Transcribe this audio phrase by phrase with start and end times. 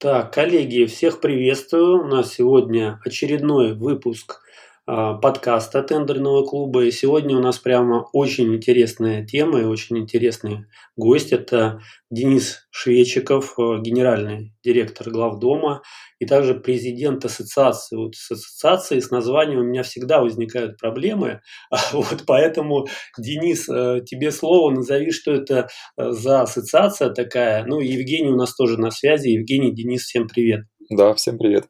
[0.00, 2.00] Так, коллеги, всех приветствую.
[2.00, 4.40] У нас сегодня очередной выпуск
[4.90, 6.84] подкаста тендерного клуба.
[6.84, 10.64] И сегодня у нас прямо очень интересная тема и очень интересный
[10.96, 11.32] гость.
[11.32, 11.80] Это
[12.10, 15.82] Денис Швечиков, а, генеральный директор главдома
[16.18, 17.96] и также президент ассоциации.
[17.96, 21.40] Вот с ассоциацией, с названием у меня всегда возникают проблемы.
[21.92, 27.64] Вот поэтому, Денис, а, тебе слово, назови, что это за ассоциация такая.
[27.64, 29.28] Ну, Евгений у нас тоже на связи.
[29.28, 30.64] Евгений, Денис, всем привет.
[30.90, 31.66] Да, всем привет.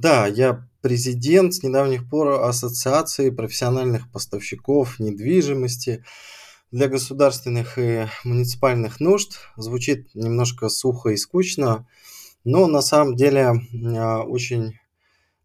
[0.00, 6.04] Да, я президент с недавних пор Ассоциации профессиональных поставщиков недвижимости
[6.72, 9.38] для государственных и муниципальных нужд.
[9.56, 11.86] Звучит немножко сухо и скучно,
[12.44, 13.54] но на самом деле
[13.96, 14.78] а, очень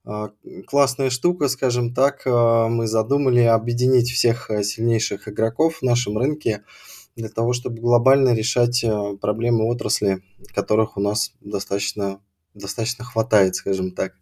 [0.04, 0.32] а,
[0.66, 2.24] классная штука, скажем так.
[2.26, 6.64] А, мы задумали объединить всех сильнейших игроков в нашем рынке
[7.16, 8.86] для того, чтобы глобально решать
[9.22, 12.22] проблемы отрасли, которых у нас достаточно,
[12.54, 14.14] достаточно хватает, скажем так.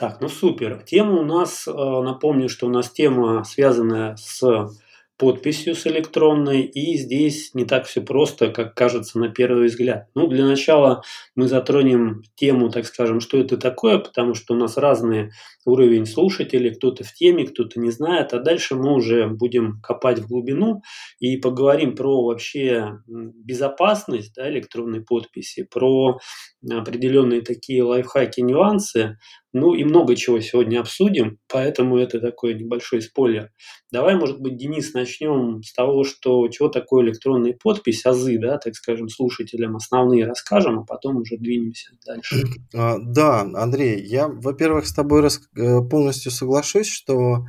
[0.00, 0.82] Так, ну супер.
[0.86, 4.70] Тема у нас, э, напомню, что у нас тема связанная с
[5.18, 10.06] подписью с электронной, и здесь не так все просто, как кажется на первый взгляд.
[10.14, 11.02] Ну, для начала
[11.36, 15.32] мы затронем тему, так скажем, что это такое, потому что у нас разный
[15.66, 20.28] уровень слушателей, кто-то в теме, кто-то не знает, а дальше мы уже будем копать в
[20.28, 20.80] глубину
[21.18, 26.18] и поговорим про вообще безопасность да, электронной подписи, про
[26.66, 29.18] определенные такие лайфхаки, нюансы,
[29.52, 33.50] ну и много чего сегодня обсудим, поэтому это такой небольшой спойлер.
[33.90, 38.74] Давай, может быть, Денис, начнем с того, что чего такое электронная подпись, азы, да, так
[38.74, 42.36] скажем, слушателям основные расскажем, а потом уже двинемся дальше.
[42.72, 47.44] А, да, Андрей, я, во-первых, с тобой э, полностью соглашусь, что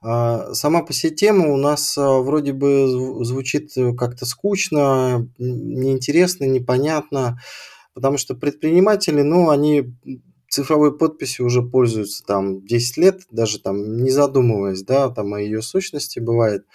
[0.00, 2.86] а, Сама по себе тема у нас а, вроде бы
[3.24, 7.40] звучит как-то скучно, неинтересно, непонятно,
[7.94, 9.94] потому что предприниматели, ну, они
[10.58, 15.62] цифровой подписью уже пользуются там 10 лет, даже там не задумываясь, да, там о ее
[15.62, 16.66] сущности бывает,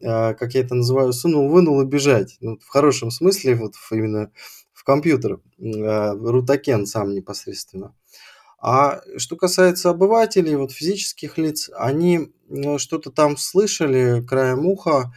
[0.00, 2.36] а, как я это называю, сунул, вынул и бежать.
[2.40, 4.30] Ну, в хорошем смысле, вот именно
[4.72, 7.96] в компьютер, а, рутакен сам непосредственно.
[8.60, 15.12] А что касается обывателей, вот физических лиц, они ну, что-то там слышали краем уха,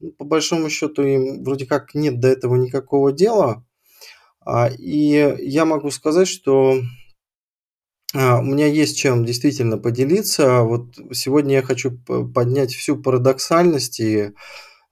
[0.00, 3.64] ну, по большому счету им вроде как нет до этого никакого дела.
[4.44, 6.78] А, и я могу сказать, что
[8.14, 10.62] у меня есть чем действительно поделиться.
[10.62, 14.30] Вот сегодня я хочу поднять всю парадоксальность и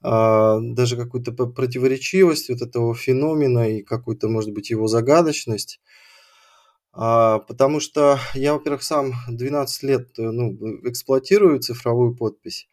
[0.02, 5.80] а, даже какую-то противоречивость вот этого феномена и какую-то, может быть, его загадочность.
[6.92, 12.68] А, потому что я, во-первых, сам 12 лет ну, эксплуатирую цифровую подпись.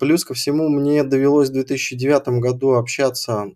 [0.00, 3.52] Плюс ко всему мне довелось в 2009 году общаться,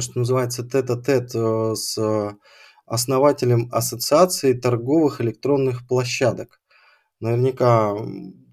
[0.00, 2.36] что называется, тет-а-тет э, с
[2.88, 6.60] основателем Ассоциации торговых электронных площадок.
[7.20, 7.96] Наверняка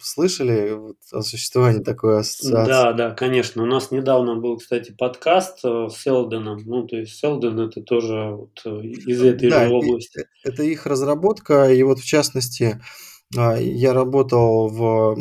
[0.02, 2.68] слышали вот о существовании такой ассоциации.
[2.68, 3.64] Да, да, конечно.
[3.64, 6.60] У нас недавно был, кстати, подкаст э, с Селденом.
[6.66, 10.26] Ну, то есть Селден это тоже вот э, из этой да, же области.
[10.44, 11.72] Это их разработка.
[11.72, 12.82] И вот в частности,
[13.38, 15.18] а, я работал в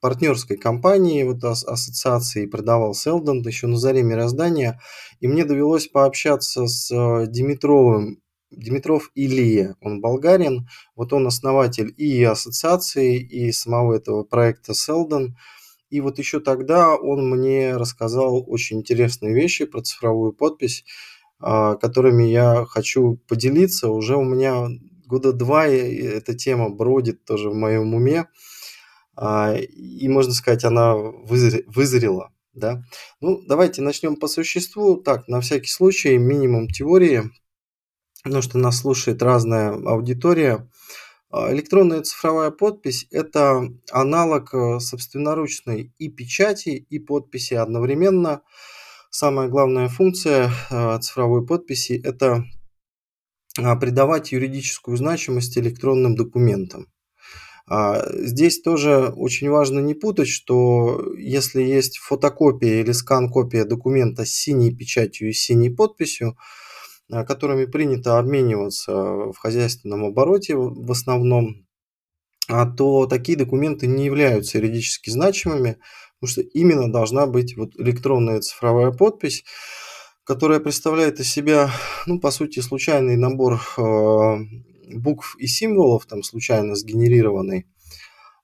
[0.00, 4.80] партнерской компании вот ассоциации, продавал Селден еще на заре мироздания,
[5.20, 8.20] и мне довелось пообщаться с э, Димитровым
[8.56, 15.36] Димитров Илья, он болгарин, вот он основатель и ассоциации, и самого этого проекта Селдон.
[15.90, 20.84] И вот еще тогда он мне рассказал очень интересные вещи про цифровую подпись,
[21.38, 23.88] а, которыми я хочу поделиться.
[23.90, 24.68] Уже у меня
[25.06, 28.26] года два эта тема бродит тоже в моем уме.
[29.16, 32.32] А, и, можно сказать, она вызрела.
[32.54, 32.82] Да?
[33.20, 34.96] Ну, давайте начнем по существу.
[34.96, 37.30] Так, на всякий случай, минимум теории
[38.24, 40.68] потому что нас слушает разная аудитория.
[41.30, 48.40] А, электронная цифровая подпись– это аналог э, собственноручной и печати, и подписи одновременно.
[49.10, 52.44] Самая главная функция э, цифровой подписи– это
[53.58, 56.86] а, придавать юридическую значимость электронным документам.
[57.66, 64.30] А, здесь тоже очень важно не путать, что если есть фотокопия или скан-копия документа с
[64.30, 66.38] синей печатью и синей подписью,
[67.10, 71.66] которыми принято обмениваться в хозяйственном обороте в основном,
[72.48, 75.78] а то такие документы не являются юридически значимыми,
[76.20, 79.44] потому что именно должна быть вот электронная цифровая подпись,
[80.24, 81.70] которая представляет из себя,
[82.06, 84.36] ну, по сути, случайный набор э,
[84.94, 87.66] букв и символов, там случайно сгенерированный,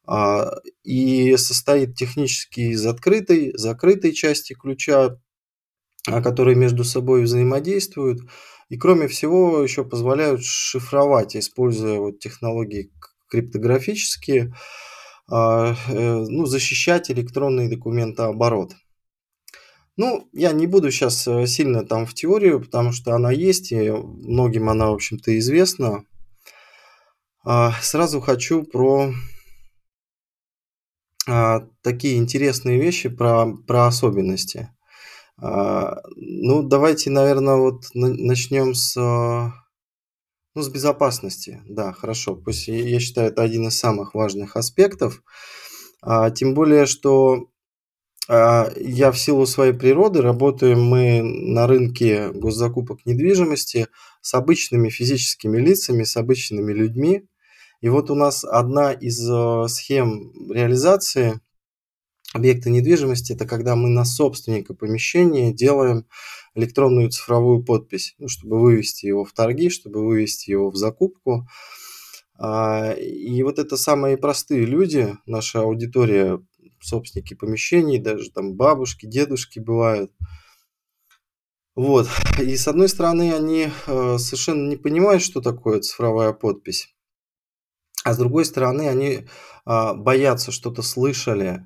[0.06, 0.50] э,
[0.84, 5.18] и состоит технически из открытой, закрытой части ключа,
[6.06, 8.20] которые между собой взаимодействуют,
[8.68, 12.92] И кроме всего еще позволяют шифровать, используя вот технологии
[13.28, 14.54] криптографические,
[15.28, 18.74] а, э, ну, защищать электронный документооборот.
[19.96, 23.90] Ну, я не буду сейчас э, сильно там в теорию, потому что она есть, и
[23.90, 26.04] многим она, в общем-то, известна.
[27.44, 29.12] А, сразу хочу про
[31.28, 34.70] а, такие интересные вещи, про, про особенности.
[35.42, 38.94] Ну, давайте, наверное, вот начнем с
[40.54, 42.34] ну, с безопасности, да, хорошо.
[42.34, 45.22] Пусть я считаю, это один из самых важных аспектов.
[46.02, 47.46] А, тем более, что
[48.28, 53.86] а, я в силу своей природы работаем мы на рынке госзакупок недвижимости
[54.22, 57.28] с обычными физическими лицами, с обычными людьми.
[57.80, 59.18] И вот у нас одна из
[59.72, 61.40] схем реализации
[62.32, 66.06] объекта недвижимости– это когда мы на собственника помещения делаем
[66.54, 71.46] электронную цифровую подпись, ну, чтобы вывести его в торги, чтобы вывести его в закупку.
[72.38, 76.40] А, и вот это самые простые люди, наша аудитория,
[76.80, 80.12] собственники помещений, даже там бабушки, дедушки бывают.
[81.76, 82.08] Вот.
[82.38, 86.94] И с одной стороны, они э, совершенно не понимают, что такое цифровая подпись.
[88.04, 89.26] А с другой стороны, они
[89.66, 91.64] а, боятся, что-то слышали,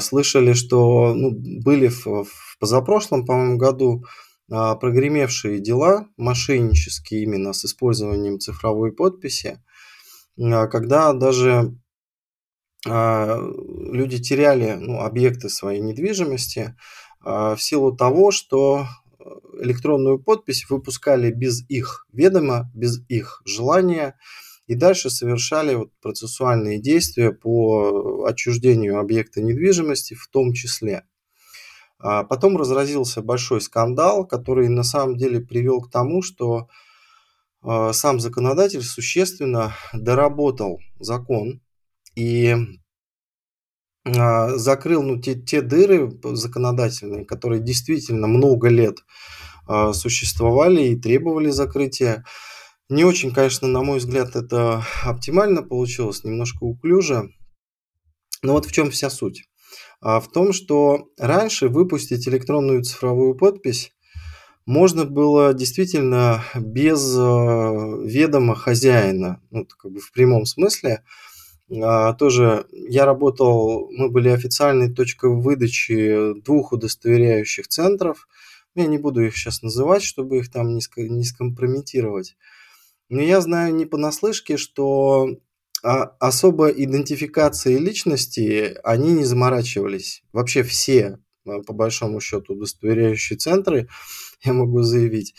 [0.00, 4.04] слышали, что ну, были в, в позапрошлом, по-моему, году
[4.50, 9.62] а, прогремевшие дела, мошеннические именно с использованием цифровой подписи,
[10.38, 11.76] а, когда даже
[12.82, 16.74] люди теряли ну, объекты своей недвижимости
[17.22, 18.86] в силу того, что
[19.60, 24.16] электронную подпись выпускали без их ведома, без их желания,
[24.70, 31.02] и дальше совершали вот процессуальные действия по отчуждению объекта недвижимости в том числе.
[31.98, 36.68] А потом разразился большой скандал, который на самом деле привел к тому, что
[37.62, 41.60] а, сам законодатель существенно доработал закон
[42.14, 42.54] и
[44.04, 48.98] а, закрыл ну, те, те дыры законодательные, которые действительно много лет
[49.92, 52.24] существовали и требовали закрытия.
[52.90, 57.30] Не очень, конечно, на мой взгляд, это оптимально получилось, немножко уклюже.
[58.42, 59.44] Но вот в чем вся суть.
[60.00, 63.92] А в том, что раньше выпустить электронную цифровую подпись
[64.66, 67.20] можно было действительно без э,
[68.06, 71.04] ведома хозяина, ну, как бы в прямом смысле.
[71.80, 78.26] А, тоже я работал, мы были официальной точкой выдачи двух удостоверяющих центров.
[78.74, 82.36] Я не буду их сейчас называть, чтобы их там не скомпрометировать.
[83.10, 85.28] Но я знаю не понаслышке, что
[85.82, 90.22] а, особо идентификации личности они не заморачивались.
[90.32, 93.88] Вообще все, а, по большому счету, удостоверяющие центры,
[94.44, 95.34] я могу заявить,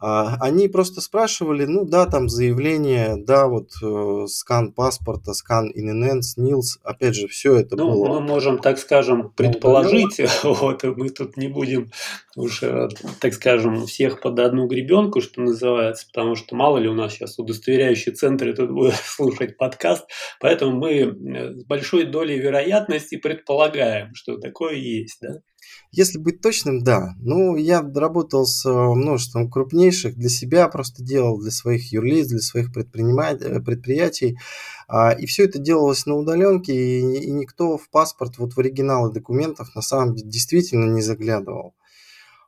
[0.00, 6.78] они просто спрашивали, ну да, там заявление, да, вот э, скан паспорта, скан ИНН, СНИЛС,
[6.84, 8.08] опять же, все это ну, было.
[8.08, 11.90] Мы можем, так скажем, предположить, вот, мы тут не будем
[12.36, 12.62] уж,
[13.20, 17.38] так скажем, всех под одну гребенку, что называется, потому что мало ли у нас сейчас
[17.38, 20.08] удостоверяющие центры тут будут слушать подкаст,
[20.40, 25.40] поэтому мы э, с большой долей вероятности предполагаем, что такое есть, да.
[25.90, 27.14] Если быть точным, да.
[27.18, 32.40] Ну, я работал с э, множеством крупнейших для себя, просто делал для своих юрлиц, для
[32.40, 34.38] своих э, предприятий.
[34.86, 39.74] А, и все это делалось на удаленке, и никто в паспорт, вот в оригиналы документов
[39.74, 41.74] на самом деле действительно не заглядывал.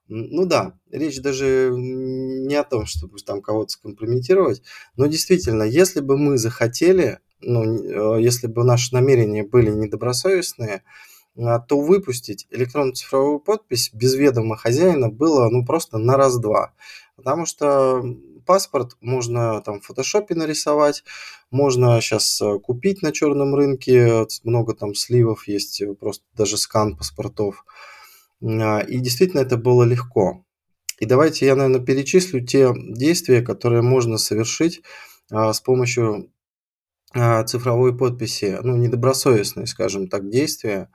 [0.08, 4.60] Ну да, речь даже не о том, чтобы там кого-то скомпрометировать,
[4.96, 10.82] но действительно, если бы мы захотели, ну, э, если бы наши намерения были недобросовестные,
[11.36, 16.72] то выпустить электронную цифровую подпись без ведома хозяина было ну просто на раз-два.
[17.16, 18.02] Потому что
[18.46, 21.04] паспорт можно там в фотошопе нарисовать,
[21.50, 26.96] можно сейчас э, купить на черном рынке, много там сливов есть, э, просто даже скан
[26.96, 27.64] паспортов.
[28.42, 30.44] А, и действительно это было легко.
[30.98, 34.82] И давайте я, наверное, перечислю те действия, которые можно совершить
[35.30, 36.30] а, с помощью
[37.46, 40.88] цифровой подписи, ну, недобросовестные, скажем так, действия.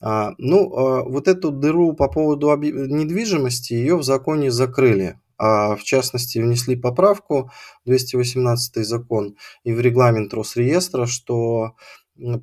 [0.00, 5.18] А, ну, а, вот эту дыру по поводу недвижимости, ее в законе закрыли.
[5.38, 7.50] А в частности, внесли поправку
[7.86, 11.76] 218 закон и в регламент Росреестра, что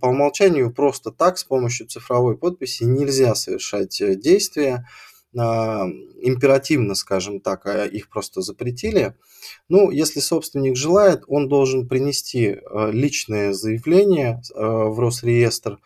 [0.01, 4.85] по умолчанию просто так с помощью цифровой подписи нельзя совершать э, действия, а,
[5.33, 9.15] императивно, скажем так, их просто запретили.
[9.69, 15.79] Ну, если собственник желает, он должен принести э, личное заявление в Росреестр,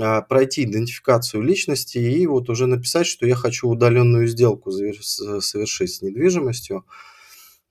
[0.00, 6.02] а, пройти идентификацию личности и вот уже написать, что я хочу удаленную сделку совершить с
[6.02, 6.84] недвижимостью.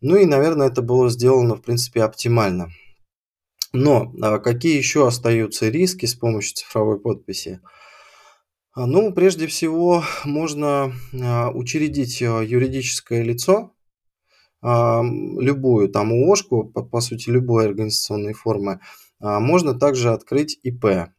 [0.01, 2.71] Ну и, наверное, это было сделано, в принципе, оптимально.
[3.73, 7.61] Но а, какие еще остаются риски с помощью цифровой подписи?
[8.73, 10.93] А, ну, прежде всего, можно
[11.53, 13.73] учредить юридическое лицо,
[14.61, 18.79] любую там ООшку, по, по сути, любой организационной формы.
[19.19, 21.09] Можно также открыть ИП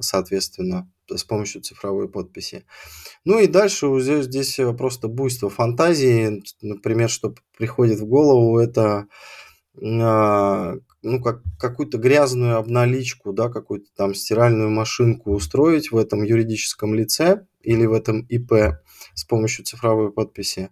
[0.00, 2.64] соответственно, с помощью цифровой подписи.
[3.24, 6.42] Ну и дальше здесь э, просто буйство фантазии.
[6.60, 9.06] Например, что приходит в голову, это а,
[9.78, 17.46] ну, как, какую-то грязную обналичку, да, какую-то там стиральную машинку устроить в этом юридическом лице
[17.62, 18.80] или в этом ИП
[19.14, 20.70] с помощью цифровой подписи,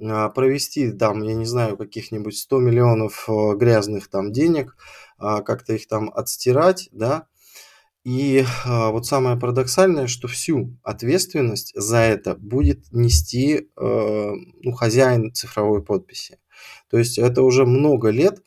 [0.00, 4.76] а, провести там, я не знаю, каких-нибудь 100 миллионов э, грязных там денег,
[5.18, 7.26] а, как-то их там отстирать, да,
[8.04, 14.32] и а, вот самое парадоксальное, что всю ответственность за это будет нести э,
[14.62, 16.38] ну, хозяин цифровой подписи.
[16.94, 18.40] То есть это уже много лет.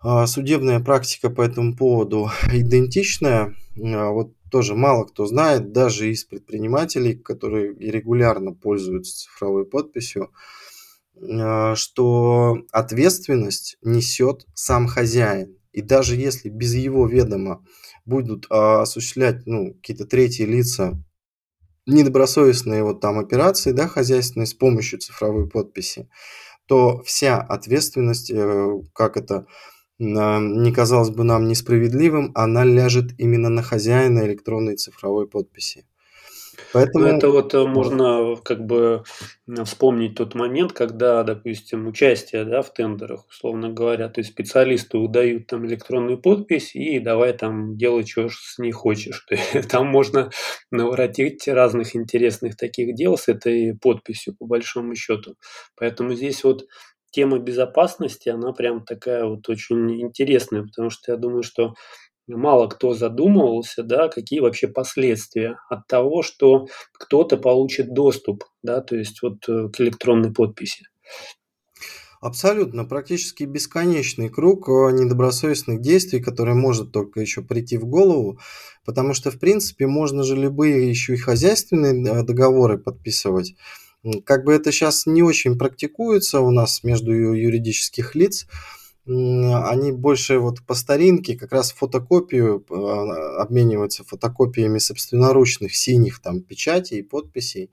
[0.00, 3.54] А, судебная практика по этому поводу идентичная.
[3.78, 10.30] А, вот тоже мало кто знает, даже из предпринимателей, которые регулярно пользуются цифровой подписью,
[11.74, 15.58] что ответственность несет сам хозяин.
[15.72, 17.62] И даже если без его ведома
[18.06, 20.98] будут а, осуществлять ну, какие-то третьи лица
[21.84, 26.08] недобросовестные вот там операции, да, хозяйственные с помощью цифровой подписи,
[26.66, 29.46] то вся ответственность, э, как это
[29.98, 35.86] не казалось бы нам несправедливым, она ляжет именно на хозяина электронной цифровой подписи.
[36.72, 37.06] Поэтому...
[37.06, 39.04] Ну, это вот э, можно как бы
[39.64, 45.46] вспомнить тот момент, когда, допустим, участие да, в тендерах, условно говоря, то есть специалисты выдают
[45.46, 49.26] там электронную подпись и давай там делай, что с ней хочешь.
[49.70, 50.30] Там можно
[50.70, 55.36] наворотить разных интересных таких дел с этой подписью, по большому счету.
[55.76, 56.66] Поэтому здесь вот
[57.10, 61.74] тема безопасности, она прям такая вот очень интересная, потому что я думаю, что
[62.28, 68.96] мало кто задумывался, да, какие вообще последствия от того, что кто-то получит доступ, да, то
[68.96, 70.84] есть вот э, к электронной подписи.
[72.20, 78.40] Абсолютно, практически бесконечный круг э, недобросовестных действий, который может только еще прийти в голову,
[78.84, 83.54] потому что, в принципе, можно же любые еще и хозяйственные э, договоры подписывать.
[84.24, 88.46] Как бы это сейчас не очень практикуется у нас между юридических лиц,
[89.06, 96.98] они больше вот по старинке как раз фотокопию а, обмениваются фотокопиями собственноручных синих там печатей
[96.98, 97.70] и подписей.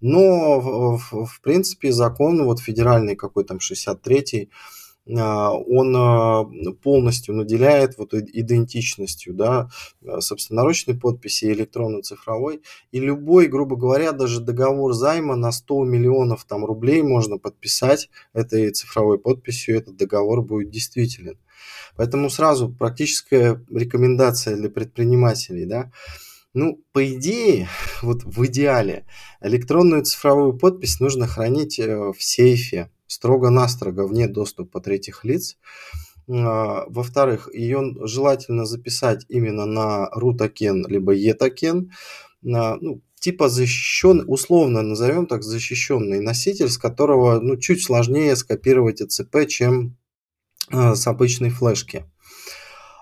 [0.00, 4.79] Но в, в принципе закон вот федеральный какой там 63-й а,
[5.18, 6.44] он а,
[6.82, 9.68] полностью наделяет вот идентичностью, да,
[10.06, 12.62] а, собственноручной подписи электронно-цифровой.
[12.92, 18.70] И любой, грубо говоря, даже договор займа на 100 миллионов там, рублей можно подписать этой
[18.70, 21.38] цифровой подписью, этот договор будет действителен.
[21.96, 25.90] Поэтому сразу практическая рекомендация для предпринимателей, да,
[26.52, 27.68] ну, по идее,
[28.02, 29.06] вот в идеале,
[29.40, 35.56] электронную цифровую подпись нужно хранить э, в сейфе, строго-настрого вне доступа третьих лиц.
[36.28, 41.90] А, во-вторых, ее желательно записать именно на RU-токен либо E-токен.
[42.42, 49.46] Ну, типа защищен, условно назовем так, защищенный носитель, с которого ну, чуть сложнее скопировать ЭЦП,
[49.48, 49.96] чем
[50.70, 52.04] а, с обычной флешки.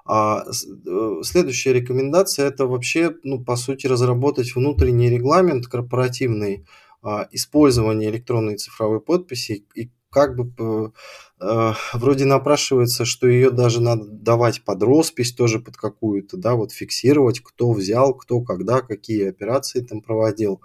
[0.07, 6.65] А э, следующая рекомендация это вообще, ну, по сути, разработать внутренний регламент корпоративный
[7.03, 10.93] а, использования электронной цифровой подписи и как бы
[11.41, 16.73] э, вроде напрашивается, что ее даже надо давать под роспись тоже под какую-то, да, вот
[16.73, 20.61] фиксировать, кто взял, кто когда, какие операции там проводил.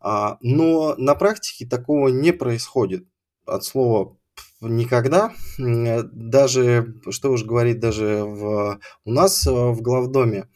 [0.00, 3.04] А, но на практике такого не происходит.
[3.46, 4.16] От слова
[4.60, 5.32] никогда.
[5.58, 10.48] Даже, что уж говорить, даже в, у нас э, в главдоме.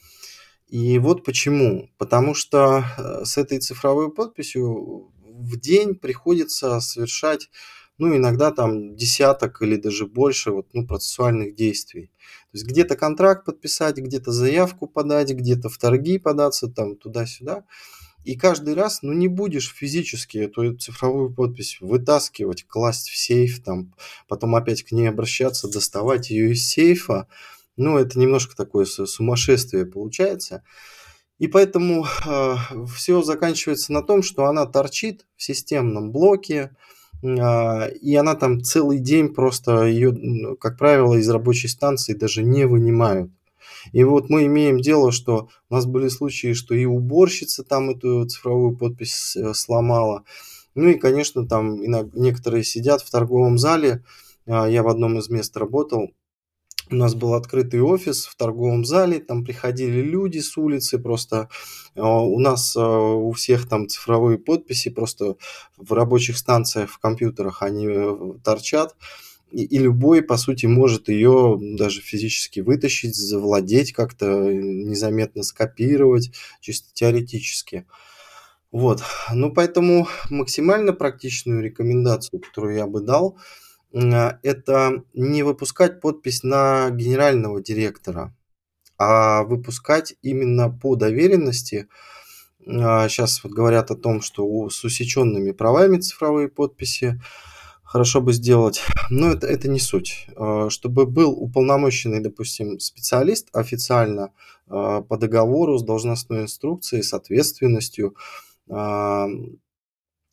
[0.68, 1.90] И вот почему.
[1.98, 5.11] Потому что э, с этой цифровой подписью
[5.42, 7.50] в день приходится совершать,
[7.98, 12.10] ну, иногда там десяток или даже больше вот, ну, процессуальных действий.
[12.52, 17.64] То есть где-то контракт подписать, где-то заявку подать, где-то в торги податься, там туда-сюда.
[18.24, 23.94] И каждый раз, ну, не будешь физически эту цифровую подпись вытаскивать, класть в сейф, там,
[24.28, 27.26] потом опять к ней обращаться, доставать ее из сейфа.
[27.76, 30.62] Ну, это немножко такое сумасшествие получается.
[31.42, 32.54] И поэтому э,
[32.94, 36.70] все заканчивается на том, что она торчит в системном блоке,
[37.20, 42.64] э, и она там целый день просто ее, как правило, из рабочей станции даже не
[42.64, 43.32] вынимают.
[43.92, 48.24] И вот мы имеем дело, что у нас были случаи, что и уборщица там эту
[48.24, 50.22] цифровую подпись э, сломала.
[50.76, 51.82] Ну и, конечно, там
[52.14, 54.04] некоторые сидят в торговом зале.
[54.46, 56.12] А, я в одном из мест работал,
[56.90, 61.48] у нас был открытый офис в торговом зале, там приходили люди с улицы, просто
[61.94, 65.36] а, у нас а, у всех там цифровые подписи, просто
[65.76, 68.96] в рабочих станциях, в компьютерах они э, торчат,
[69.50, 76.88] и, и любой, по сути, может ее даже физически вытащить, завладеть как-то, незаметно скопировать, чисто
[76.94, 77.86] теоретически.
[78.70, 83.38] Вот, ну поэтому максимально практичную рекомендацию, которую я бы дал–
[83.92, 88.34] это не выпускать подпись на генерального директора,
[88.98, 91.88] а выпускать именно по доверенности.
[92.64, 97.20] Сейчас а, вот говорят о том, что с усеченными правами цифровые подписи
[97.82, 100.26] хорошо бы сделать, но это, это не суть.
[100.36, 104.32] А, чтобы был уполномоченный, допустим, специалист официально
[104.68, 108.16] по договору с должностной инструкцией, с ответственностью,
[108.70, 109.28] а,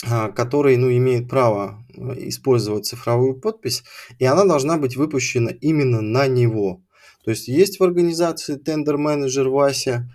[0.01, 3.83] который ну, имеет право э, использовать цифровую подпись,
[4.17, 6.81] и она должна быть выпущена именно на него.
[7.25, 10.09] То есть есть в организации тендер-менеджер Вася,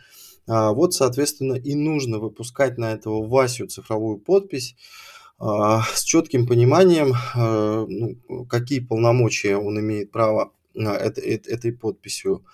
[0.46, 4.74] а, вот, соответственно, и нужно выпускать на этого Васю цифровую подпись
[5.38, 12.44] а, с четким пониманием, ну, какие полномочия он имеет право этой подписью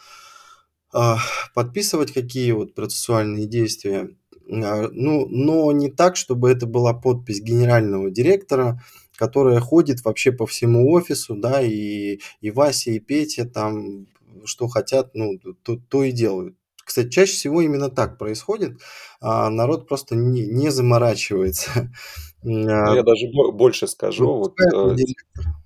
[1.54, 4.19] подписывать, какие вот процессуальные действия а,
[4.50, 8.82] ну, но не так, чтобы это была подпись генерального директора,
[9.16, 14.06] которая ходит вообще по всему офису, да, и, и Вася, и Петя там
[14.44, 16.56] что хотят, ну, то, то и делают.
[16.84, 18.80] Кстати, чаще всего именно так происходит,
[19.20, 21.90] а народ просто не, не заморачивается.
[22.42, 24.26] Ну, я даже больше скажу.
[24.26, 24.96] Вот, э,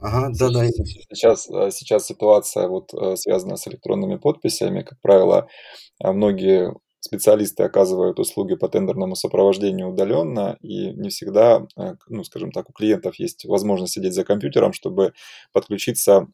[0.00, 0.66] ага, да, да.
[0.66, 4.82] Сейчас, э, сейчас ситуация вот э, связана с электронными подписями.
[4.82, 5.46] Как правило,
[6.02, 12.70] многие специалисты оказывают услуги по тендерному сопровождению удаленно, и не всегда, э, ну, скажем так,
[12.70, 15.12] у клиентов есть возможность сидеть за компьютером, чтобы
[15.52, 16.28] подключиться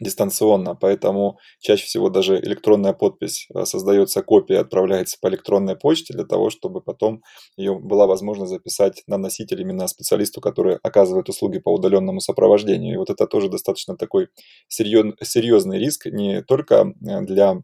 [0.00, 6.24] дистанционно, поэтому чаще всего даже электронная подпись э, создается копия, отправляется по электронной почте для
[6.24, 7.22] того, чтобы потом
[7.56, 12.94] ее была возможность записать на носитель именно специалисту, который оказывает услуги по удаленному сопровождению.
[12.94, 14.28] И вот это тоже достаточно такой
[14.66, 17.62] серьезный риск не только э, для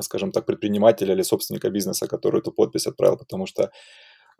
[0.00, 3.70] скажем так, предпринимателя или собственника бизнеса, который эту подпись отправил, потому что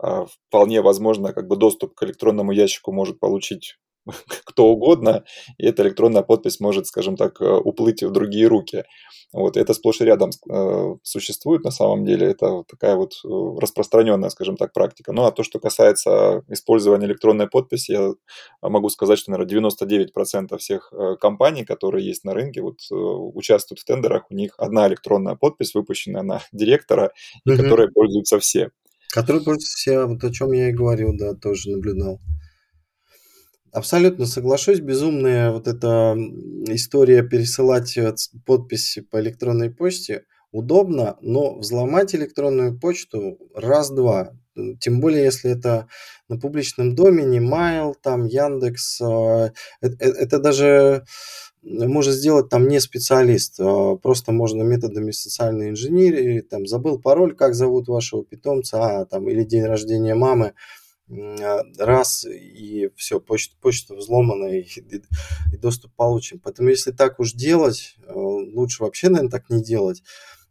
[0.03, 3.77] э, вполне возможно, как бы доступ к электронному ящику может получить
[4.45, 5.23] кто угодно,
[5.57, 8.83] и эта электронная подпись может, скажем так, э, уплыть в другие руки.
[9.31, 13.27] Вот, это сплошь и рядом э, существует на самом деле, это такая вот э,
[13.59, 15.11] распространенная, скажем так, практика.
[15.11, 18.13] Ну, а то, что касается использования электронной подписи, я
[18.61, 24.25] могу сказать, что, наверное, 99% всех компаний, которые есть на рынке, вот участвуют в тендерах,
[24.29, 27.11] у них одна электронная подпись, выпущенная на директора,
[27.45, 27.63] и угу.
[27.63, 28.69] которой пользуются все.
[29.13, 32.19] Которые пользуются все, вот о чем я и говорил, да, тоже наблюдал.
[33.73, 34.81] Абсолютно соглашусь.
[34.81, 36.15] Безумная вот эта
[36.67, 38.13] история пересылать э,
[38.45, 44.33] подписи по электронной почте удобно, но взломать электронную почту раз-два.
[44.79, 45.87] Тем более, если это
[46.29, 51.05] на публичном домене, Mail, там Яндекс, это, э, это даже
[51.63, 57.55] может сделать там не специалист, а просто можно методами социальной инженерии, там забыл пароль, как
[57.55, 60.53] зовут вашего питомца, а, там или день рождения мамы, а,
[61.09, 65.03] раз и все, почта, почта взломана и, и,
[65.53, 66.39] и доступ получен.
[66.39, 70.01] Поэтому если так уж делать, э, лучше вообще, наверное, так не делать.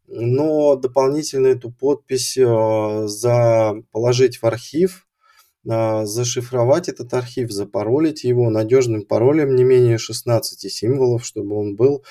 [0.06, 5.08] Но дополнительно эту подпись э, за, положить в архив,
[5.68, 12.04] э, зашифровать этот архив, запаролить его надежным паролем не менее 16 символов, чтобы он был.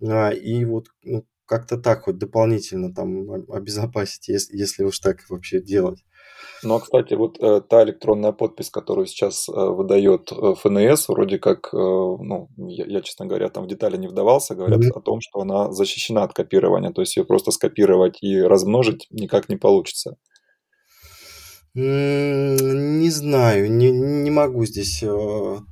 [0.00, 6.04] И вот ну, как-то так вот дополнительно там обезопасить, если, если уж так вообще делать.
[6.64, 11.38] Ну, а, кстати, вот э, та электронная подпись, которую сейчас э, выдает э, ФНС, вроде
[11.38, 14.98] как, э, ну, я, я, честно говоря, там в детали не вдавался, говорят mm-hmm.
[14.98, 19.48] о том, что она защищена от копирования, то есть ее просто скопировать и размножить никак
[19.48, 20.16] не получится.
[21.74, 25.06] Не знаю, не, не могу здесь э,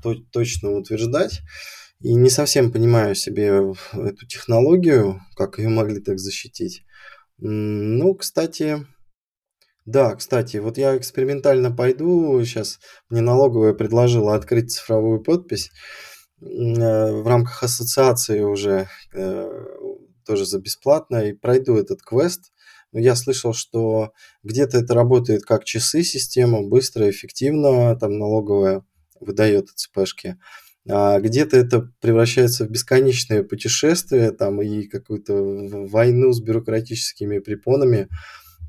[0.03, 1.41] то, точно утверждать.
[2.01, 6.83] И не совсем понимаю себе эту технологию, как ее могли так защитить.
[7.39, 8.85] Ну, кстати,
[9.85, 12.79] да, кстати, вот я экспериментально пойду, сейчас
[13.11, 15.71] мне налоговая предложила открыть цифровую подпись
[16.41, 19.51] э, в рамках ассоциации уже э,
[20.25, 22.53] тоже за бесплатно и пройду этот квест.
[22.93, 28.85] Я слышал, что где-то это работает как часы система, быстро, эффективно, там налоговая
[29.19, 30.37] выдает ЦПшки.
[30.89, 35.35] а где-то это превращается в бесконечное путешествие там и какую-то
[35.89, 38.09] войну с бюрократическими препонами.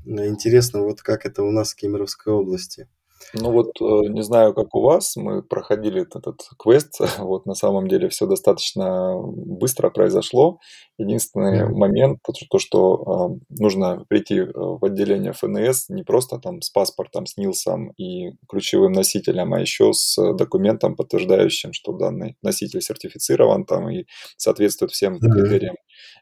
[0.06, 2.88] Интересно, вот как это у нас в Кемеровской области.
[3.32, 7.88] Ну вот, э, не знаю, как у вас, мы проходили этот квест, вот на самом
[7.88, 10.58] деле все достаточно быстро произошло.
[10.98, 16.70] Единственный момент, то, что э, нужно прийти э, в отделение ФНС не просто там с
[16.70, 23.64] паспортом, с НИЛСом и ключевым носителем, а еще с документом, подтверждающим, что данный носитель сертифицирован
[23.64, 24.04] там и
[24.36, 25.76] соответствует всем критериям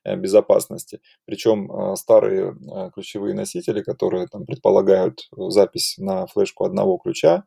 [0.05, 1.01] безопасности.
[1.25, 7.45] Причем э, старые э, ключевые носители, которые там предполагают запись на флешку одного ключа,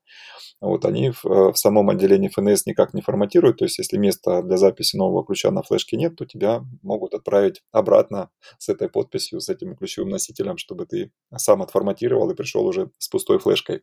[0.62, 3.58] вот они в, в самом отделении ФНС никак не форматируют.
[3.58, 7.62] То есть, если места для записи нового ключа на флешке нет, то тебя могут отправить
[7.72, 12.90] обратно с этой подписью, с этим ключевым носителем, чтобы ты сам отформатировал и пришел уже
[12.98, 13.82] с пустой флешкой.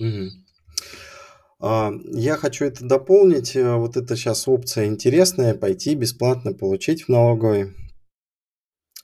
[0.00, 0.47] Mm-hmm.
[1.60, 3.56] А, я хочу это дополнить.
[3.56, 7.74] Э, вот это сейчас опция интересная, пойти бесплатно получить в налоговой.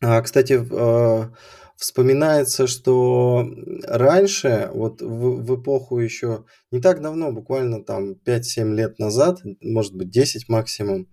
[0.00, 1.30] А, кстати, э,
[1.76, 3.48] вспоминается, что
[3.84, 9.94] раньше, вот в, в эпоху еще не так давно, буквально там 5-7 лет назад, может
[9.94, 11.08] быть 10 максимум,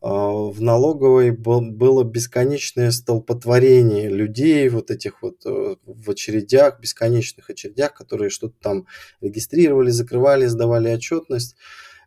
[0.00, 8.30] в налоговой было бесконечное столпотворение людей, вот этих вот э, в очередях, бесконечных очередях, которые
[8.30, 8.86] что-то там
[9.20, 11.56] регистрировали, закрывали, сдавали отчетность.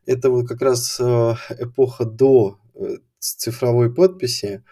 [0.05, 4.63] Это вот как раз э, эпоха до э, цифровой подписи.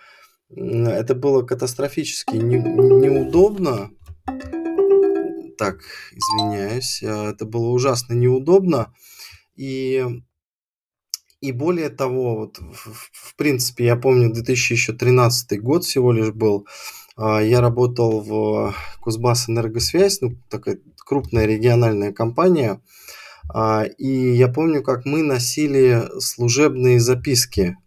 [0.50, 3.92] Это было катастрофически не, неудобно.
[5.58, 5.82] Так,
[6.14, 7.04] извиняюсь.
[7.04, 8.94] Это было ужасно неудобно.
[9.56, 10.04] И
[11.42, 16.68] и более того, вот в, в принципе, я помню, 2013 год всего лишь был.
[17.16, 22.82] А, я работал в Кузбасс Энергосвязь, ну, такая крупная региональная компания.
[23.54, 27.78] А, и я помню, как мы носили служебные записки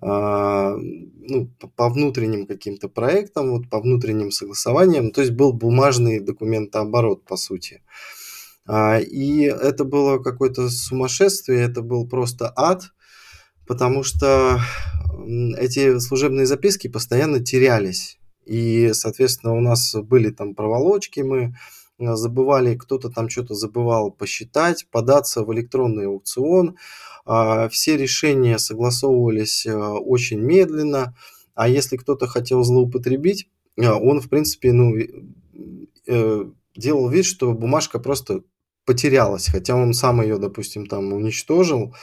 [0.00, 5.10] а, ну, по внутренним каким-то проектам, вот по внутренним согласованиям.
[5.10, 7.82] То есть был бумажный документооборот, по сути.
[7.82, 8.23] А,
[8.68, 12.92] и это было какое-то сумасшествие, это был просто ад,
[13.66, 14.60] потому что
[15.58, 18.18] эти служебные записки постоянно терялись.
[18.46, 21.54] И, соответственно, у нас были там проволочки, мы
[21.98, 26.76] а, забывали, кто-то там что-то забывал посчитать, податься в электронный аукцион.
[27.24, 31.16] А, все решения согласовывались очень медленно,
[31.54, 34.94] а если кто-то хотел злоупотребить, он, в принципе, ну,
[36.06, 36.44] э,
[36.76, 38.42] делал вид, что бумажка просто
[38.84, 41.94] потерялась, хотя он сам ее, допустим, там уничтожил,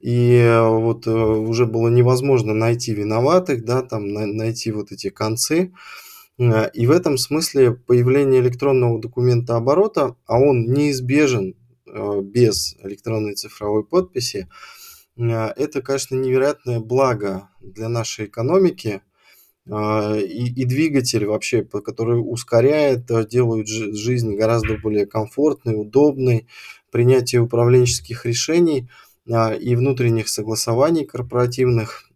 [0.00, 5.72] и э, вот э, уже было невозможно найти виноватых, да, там найти вот эти концы.
[6.38, 11.54] Э, и в этом смысле появление электронного документа оборота, а он неизбежен
[12.22, 14.48] без электронной цифровой подписи,
[15.16, 19.00] это, конечно, невероятное благо для нашей экономики–
[19.68, 26.46] и, и двигатель вообще, который ускоряет, э, делает жизнь гораздо более комфортной, удобной,
[26.92, 28.88] принятие управленческих решений
[29.30, 32.08] а, и внутренних согласований корпоративных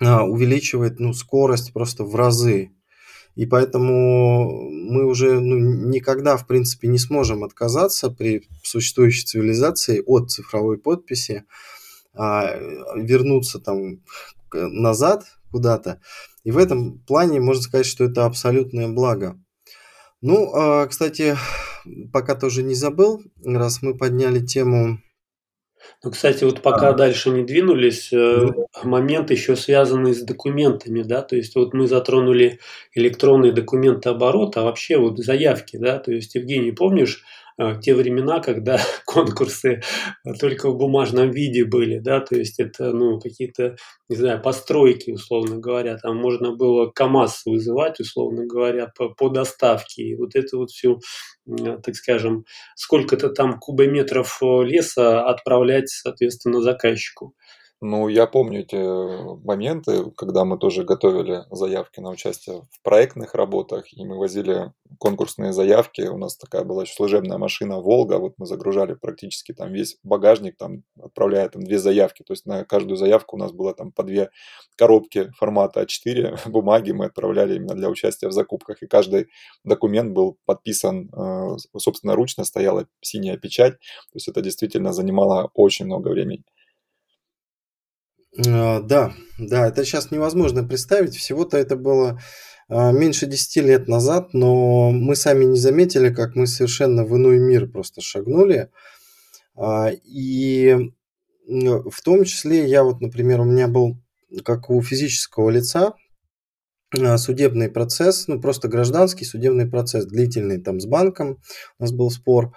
[0.00, 2.72] а, увеличивает ну, скорость просто в разы.
[3.36, 10.30] И поэтому мы уже ну, никогда, в принципе, не сможем отказаться при существующей цивилизации от
[10.30, 11.44] цифровой подписи,
[12.14, 14.00] вернуться там
[14.54, 16.00] назад куда-то
[16.46, 19.36] и в этом плане можно сказать, что это абсолютное благо.
[20.22, 21.36] Ну, а, кстати,
[22.12, 25.00] пока тоже не забыл, раз мы подняли тему
[26.02, 26.92] ну, кстати, вот пока а.
[26.94, 28.48] дальше не двинулись, э,
[28.82, 32.58] момент еще связанный с документами, да, то есть вот мы затронули
[32.92, 37.22] электронные документы оборота, а вообще вот заявки, да, то есть, Евгений, помнишь,
[37.58, 39.82] э, те времена, когда конкурсы
[40.40, 43.76] только в бумажном виде были, да, то есть это, ну, какие-то,
[44.08, 50.02] не знаю, постройки, условно говоря, там можно было КАМАЗ вызывать, условно говоря, по, по доставке,
[50.02, 51.00] и вот это вот всю
[51.82, 57.34] так скажем, сколько-то там кубометров э, леса отправлять, соответственно, заказчику.
[57.82, 58.76] Ну, я помню эти
[59.44, 65.52] моменты, когда мы тоже готовили заявки на участие в проектных работах, и мы возили конкурсные
[65.52, 66.02] заявки.
[66.02, 70.82] У нас такая была служебная машина «Волга», вот мы загружали практически там весь багажник, там,
[71.00, 72.22] отправляя там две заявки.
[72.22, 74.30] То есть на каждую заявку у нас было там по две
[74.76, 78.82] коробки формата А4 бумаги мы отправляли именно для участия в закупках.
[78.82, 79.28] И каждый
[79.64, 83.74] документ был подписан, э, собственно, ручно, стояла синяя печать.
[83.74, 86.44] То есть это действительно занимало очень много времени.
[88.46, 91.16] А, да, да, это сейчас невозможно представить.
[91.16, 92.18] Всего-то это было
[92.68, 97.68] меньше 10 лет назад, но мы сами не заметили, как мы совершенно в иной мир
[97.68, 98.70] просто шагнули.
[99.56, 100.92] А, и
[101.46, 103.96] в том числе я вот, например, у меня был,
[104.44, 105.94] как у физического лица,
[106.98, 111.40] а, судебный процесс, ну просто гражданский судебный процесс, длительный там с банком,
[111.78, 112.54] у нас был спор,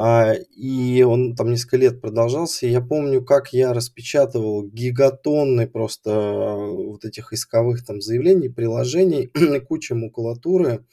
[0.00, 2.68] а, и он там несколько лет продолжался.
[2.68, 6.12] Я помню, как я распечатывал гигатонны просто
[6.54, 9.32] вот этих исковых там заявлений, приложений,
[9.66, 10.86] куча макулатуры.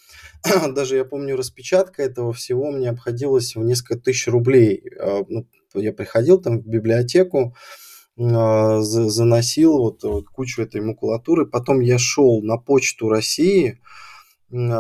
[0.73, 4.81] Даже я помню, распечатка этого всего мне обходилась в несколько тысяч рублей.
[4.99, 7.55] А, ну, я приходил там в библиотеку,
[8.17, 11.45] а, заносил вот, вот кучу этой макулатуры.
[11.45, 13.85] Потом я шел на почту России, а,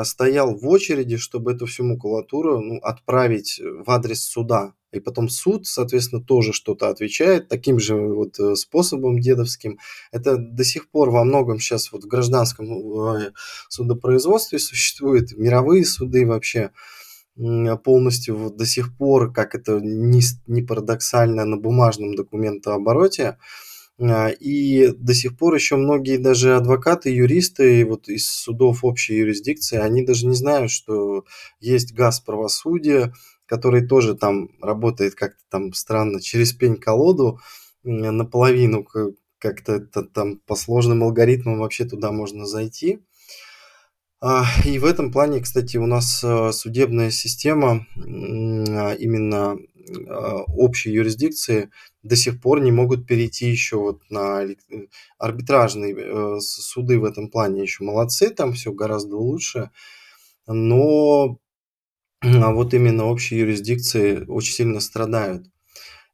[0.03, 4.73] стоял в очереди, чтобы эту всю макулатуру ну, отправить в адрес суда.
[4.91, 9.77] И потом суд, соответственно, тоже что-то отвечает таким же вот э, способом дедовским.
[10.11, 13.31] Это до сих пор во многом сейчас вот в гражданском э,
[13.67, 16.71] судопроизводстве существует, мировые суды вообще
[17.83, 23.23] полностью вот до сих пор, как это не, не парадоксально, на бумажном документообороте.
[23.25, 23.37] А,
[23.97, 30.05] и до сих пор еще многие даже адвокаты, юристы вот из судов общей юрисдикции, они
[30.05, 31.23] даже не знают, что
[31.59, 33.13] есть газ правосудия,
[33.45, 37.39] который тоже там работает как-то там странно через пень-колоду
[37.83, 38.85] наполовину,
[39.37, 42.99] как-то там по сложным алгоритмам вообще туда можно зайти.
[44.21, 49.57] А, и в этом плане, кстати, у нас э, судебная система а, именно а,
[50.47, 51.69] общей юрисдикции
[52.03, 54.45] до сих пор не могут перейти еще вот на
[55.17, 59.71] арбитражные э, суды в этом плане еще молодцы, там все гораздо лучше,
[60.47, 61.39] но
[62.21, 65.47] вот именно общие юрисдикции очень сильно страдают.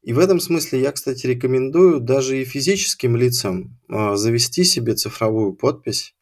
[0.01, 6.15] И в этом смысле я, кстати, рекомендую даже и физическим лицам завести себе цифровую подпись,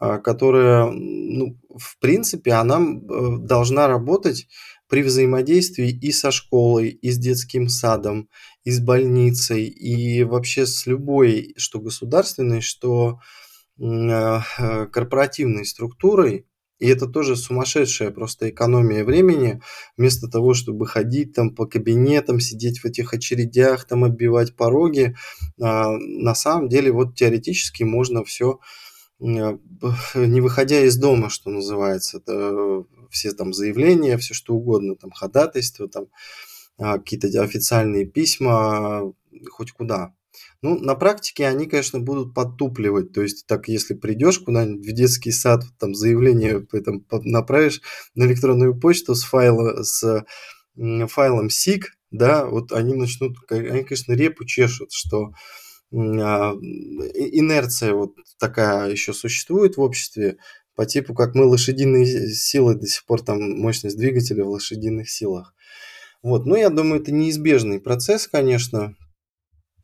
[0.00, 4.46] а, которая, ну, в принципе, она э, должна работать
[4.88, 8.28] при взаимодействии и со школой, и с детским садом,
[8.64, 13.20] и с больницей, и вообще с любой, что государственной, что
[13.78, 14.40] э,
[14.92, 16.46] корпоративной структурой.
[16.78, 19.60] И это тоже сумасшедшая просто экономия времени.
[19.96, 25.16] Вместо того, чтобы ходить там по кабинетам, сидеть в этих очередях, там оббивать пороги,
[25.60, 28.60] а, на самом деле вот теоретически можно все Э,
[29.20, 35.88] не выходя из дома, что называется, это все там заявления, все что угодно, там ходатайства,
[35.88, 36.06] там
[36.78, 39.12] а, какие-то официальные письма,
[39.50, 40.14] хоть куда.
[40.62, 43.12] Ну, на практике они, конечно, будут подтупливать.
[43.12, 47.80] То есть, так, если придешь куда-нибудь в детский сад, там заявление там, направишь
[48.14, 50.24] на электронную почту с, файла, с
[51.08, 55.32] файлом SIG, да, вот они начнут, они, конечно, репу чешут, что
[55.90, 60.36] инерция вот такая еще существует в обществе,
[60.74, 65.54] по типу, как мы лошадиные силы, до сих пор там мощность двигателя в лошадиных силах.
[66.22, 68.94] Вот, ну, я думаю, это неизбежный процесс, конечно.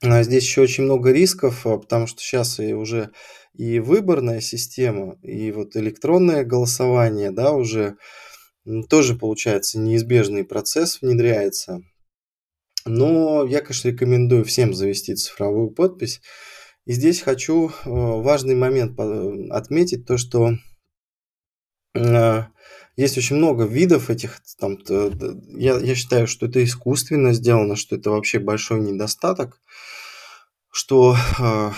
[0.03, 3.11] А здесь еще очень много рисков, а, потому что сейчас и уже
[3.55, 7.97] и выборная система, и вот электронное голосование, да, уже
[8.89, 11.83] тоже получается неизбежный процесс внедряется.
[12.87, 16.21] Но я, конечно, рекомендую всем завести цифровую подпись.
[16.85, 18.99] И здесь хочу э, важный момент
[19.51, 20.53] отметить, то что
[21.95, 22.43] э,
[22.97, 24.79] есть очень много видов этих, там,
[25.57, 29.63] я, я считаю, что это искусственно сделано, что это вообще большой недостаток,
[30.71, 31.71] что э,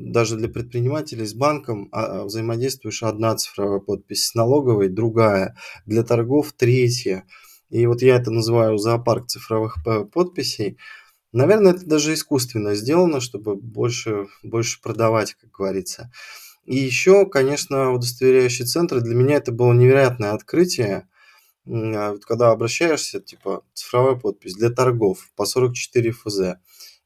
[0.00, 6.54] даже для предпринимателей с банком а, взаимодействуешь одна цифровая подпись, с налоговой другая, для торгов
[6.56, 7.24] третья–
[7.70, 9.76] и вот я это называю зоопарк цифровых
[10.12, 10.78] подписей.
[11.32, 16.10] Наверное, это даже искусственно сделано, чтобы больше, больше продавать, как говорится.
[16.64, 21.08] И еще, конечно, удостоверяющие центры, для меня это было невероятное открытие.
[21.66, 26.40] А когда обращаешься, типа цифровая подпись для торгов по 44 ФЗ.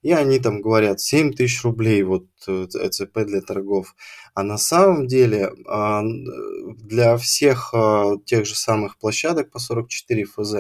[0.03, 3.95] И они там говорят 7 тысяч рублей вот э, ЭЦП для торгов.
[4.35, 10.55] А на самом деле а, для всех а, тех же самых площадок по 44 ФЗ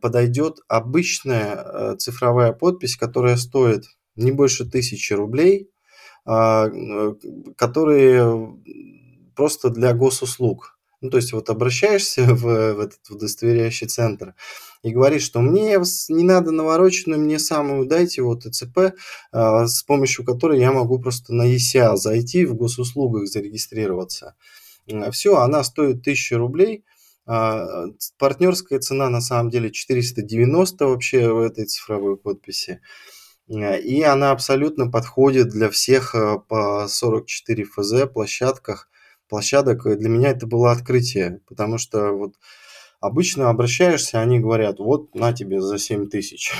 [0.00, 3.84] подойдет обычная э, цифровая подпись, которая стоит
[4.16, 5.70] не больше тысячи рублей,
[6.24, 7.14] а, э,
[7.56, 8.56] которые
[9.34, 10.73] просто для госуслуг.
[11.04, 14.34] Ну, то есть вот обращаешься в, в этот удостоверяющий центр,
[14.82, 18.94] и говорит, что мне не надо навороченную, мне самую дайте вот ЭЦП,
[19.30, 24.34] а, с помощью которой я могу просто на ЕСЯ зайти, в госуслугах зарегистрироваться.
[25.12, 26.84] Все, она стоит 1000 рублей,
[27.26, 27.84] а,
[28.16, 32.80] партнерская цена на самом деле 490 вообще в этой цифровой подписи.
[33.46, 38.88] И она абсолютно подходит для всех а, по 44 ФЗ площадках.
[39.34, 42.34] Площадок для меня это было открытие, потому что вот
[43.00, 46.52] Обычно обращаешься, они говорят, вот на тебе за 7 тысяч.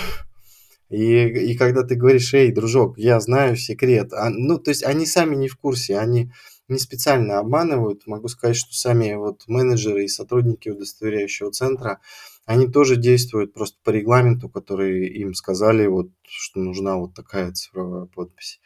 [0.90, 5.06] И, и когда ты говоришь, эй, дружок, я знаю секрет, а, ну, то есть они
[5.06, 6.32] сами не в курсе, они
[6.68, 8.06] не специально обманывают.
[8.06, 12.00] Могу сказать, что сами вот менеджеры и сотрудники удостоверяющего центра,
[12.44, 18.06] они тоже действуют просто по регламенту, который им сказали, вот, что нужна вот такая цифровая
[18.06, 18.60] подпись.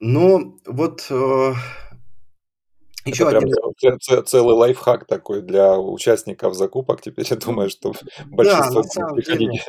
[0.00, 1.52] Но вот э,
[3.04, 3.54] еще Это один...
[3.80, 7.00] прям целый лайфхак такой для участников закупок.
[7.02, 7.92] Теперь я думаю, что
[8.26, 9.62] большинство да, будет приходить.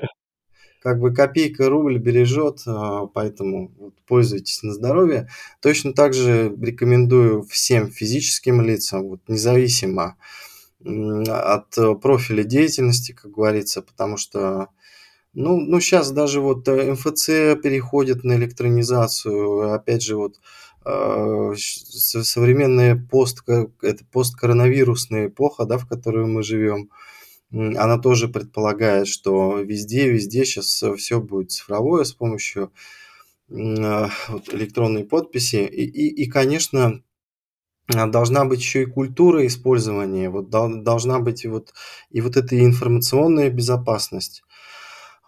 [0.81, 5.29] Как бы копейка рубль бережет, а, поэтому пользуйтесь на здоровье.
[5.61, 10.17] Точно так же рекомендую всем физическим лицам, вот, независимо
[10.83, 14.69] от профиля деятельности, как говорится, потому что
[15.33, 17.25] ну, ну, сейчас даже вот э, МФЦ
[17.61, 19.73] переходит на электронизацию.
[19.73, 20.39] Опять же, вот
[20.85, 26.89] э, современная пост, это посткоронавирусная эпоха, да, в которой мы живем,
[27.51, 32.71] она тоже предполагает, что везде, везде сейчас все будет цифровое с помощью
[33.49, 35.65] э, вот, электронной подписи.
[35.65, 37.01] И, и, и, конечно,
[37.87, 41.73] должна быть еще и культура использования, вот должна быть и вот,
[42.09, 44.43] и вот эта информационная безопасность.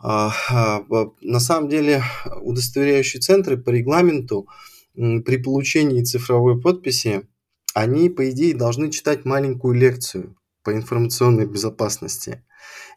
[0.05, 0.85] А, а,
[1.21, 2.03] на самом деле
[2.41, 4.49] удостоверяющие центры по регламенту
[4.93, 7.25] при получении цифровой подписи,
[7.73, 12.43] они, по идее, должны читать маленькую лекцию по информационной безопасности.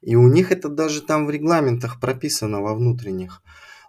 [0.02, 3.40] И у них это даже там в регламентах прописано во внутренних.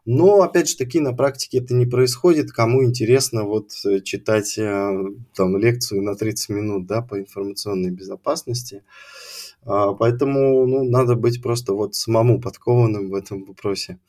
[0.05, 2.51] Но, опять же таки, на практике это не происходит.
[2.51, 4.93] Кому интересно вот э, читать э,
[5.35, 8.83] там лекцию на 30 минут да, по информационной безопасности.
[8.85, 9.26] А,
[9.65, 13.99] поэтому ну, надо быть просто вот самому подкованным в этом вопросе.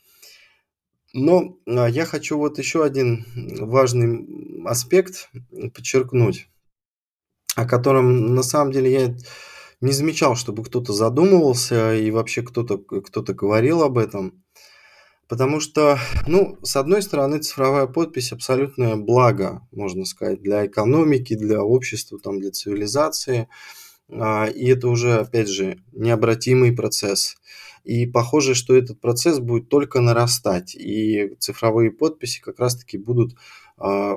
[1.13, 3.25] Но а, я хочу вот еще один
[3.59, 4.27] важный
[4.67, 5.31] аспект
[5.75, 6.49] подчеркнуть,
[7.57, 9.17] о котором на самом деле я
[9.81, 14.45] не замечал, чтобы кто-то задумывался и вообще кто-то кто говорил об этом.
[15.29, 21.63] Потому что, ну, с одной стороны, цифровая подпись абсолютное благо, можно сказать, для экономики, для
[21.63, 27.37] общества, там, для цивилизации– а, и это уже, опять же, необратимый процесс.
[27.85, 30.75] И похоже, что этот процесс будет только нарастать.
[30.75, 33.35] И цифровые подписи как раз-таки будут
[33.79, 34.14] а,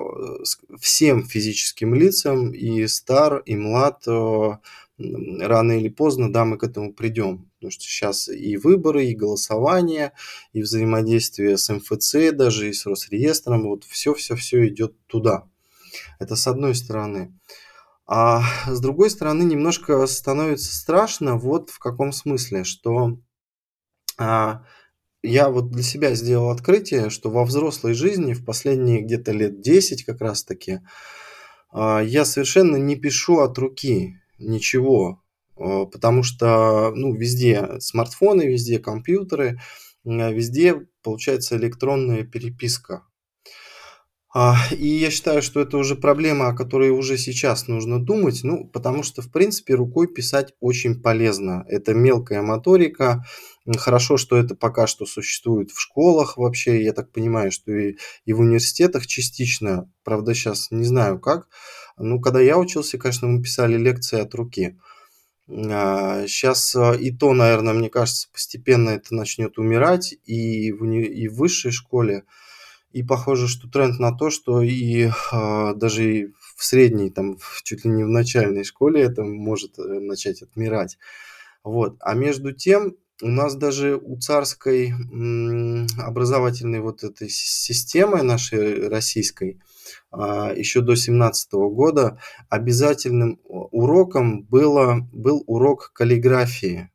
[0.80, 4.60] всем физическим лицам, и стар, и млад, а,
[4.98, 7.50] рано или поздно, да, мы к этому придем.
[7.56, 10.14] Потому что сейчас и выборы, и голосование,
[10.54, 15.46] и взаимодействие с МФЦ, даже и с Росреестром, вот все-все-все идет туда.
[16.20, 17.34] Это с одной стороны.
[18.08, 23.20] А с другой стороны, немножко становится страшно вот в каком смысле, что
[24.18, 24.64] а,
[25.24, 30.04] я вот для себя сделал открытие, что во взрослой жизни в последние где-то лет 10
[30.04, 30.80] как раз таки
[31.72, 35.24] а, я совершенно не пишу от руки ничего,
[35.58, 39.60] а, потому что ну, везде смартфоны, везде компьютеры,
[40.06, 43.04] а, везде получается электронная переписка.
[44.34, 48.66] А, и я считаю, что это уже проблема, о которой уже сейчас нужно думать, ну,
[48.66, 51.66] потому что, в принципе, рукой писать очень полезно.
[51.68, 53.26] Это мелкая моторика.
[53.78, 56.82] Хорошо, что это пока что существует в школах вообще.
[56.82, 59.92] Я так понимаю, что и, и в университетах частично.
[60.04, 61.50] Правда, сейчас не знаю как.
[61.98, 64.80] Ну, когда я учился, конечно, мы писали лекции от руки.
[65.48, 71.36] Сейчас а, и то, наверное, мне кажется, постепенно это начнет умирать и в, и в
[71.36, 72.24] высшей школе.
[72.94, 77.92] И похоже, что тренд на то, что и а, даже в средней, там, чуть ли
[77.92, 80.98] не в начальной школе это может э, начать отмирать.
[81.64, 81.98] Вот.
[82.02, 84.94] А между тем, у нас даже у царской
[85.98, 89.62] образовательной вот этой системы нашей российской
[90.12, 96.90] а, еще до 17 года обязательным уроком было, был урок каллиграфии.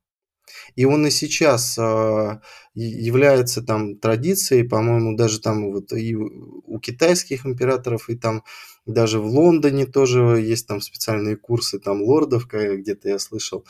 [0.77, 2.41] И он и сейчас э,
[2.75, 8.45] является там традицией, по-моему, даже там вот и у китайских императоров, и там
[8.85, 13.65] даже в Лондоне тоже есть там специальные курсы там лордов, где-то я слышал.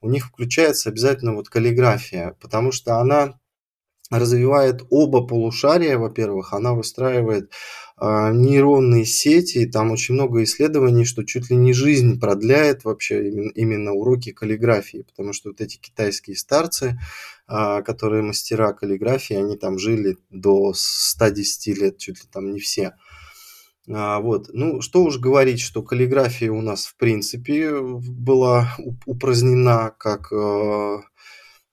[0.00, 3.40] У них включается обязательно вот каллиграфия, потому что она
[4.10, 7.52] развивает оба полушария, во-первых, она выстраивает
[8.00, 13.92] нейронные сети, там очень много исследований, что чуть ли не жизнь продляет вообще именно, именно
[13.92, 16.98] уроки каллиграфии, потому что вот эти китайские старцы,
[17.48, 22.94] э, которые мастера каллиграфии, они там жили до 110 лет, чуть ли там не все.
[23.88, 24.48] А, вот.
[24.52, 28.74] Ну, что уж говорить, что каллиграфия у нас, в принципе, была
[29.06, 30.98] упразднена как э,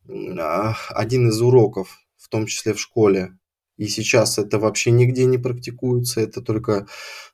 [0.08, 3.38] один из уроков в том числе в школе.
[3.78, 6.88] И сейчас это вообще нигде не практикуется, это только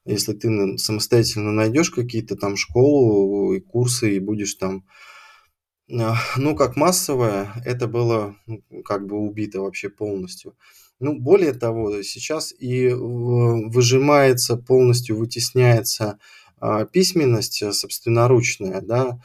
[0.06, 4.86] если ты самостоятельно найдешь какие-то там школу и курсы и будешь там
[5.88, 10.56] ну, как массовое, это было ну, как бы убито вообще полностью.
[11.00, 16.20] Ну, более того, сейчас и выжимается полностью, вытесняется
[16.60, 19.20] а, письменность э, собственноручная, да,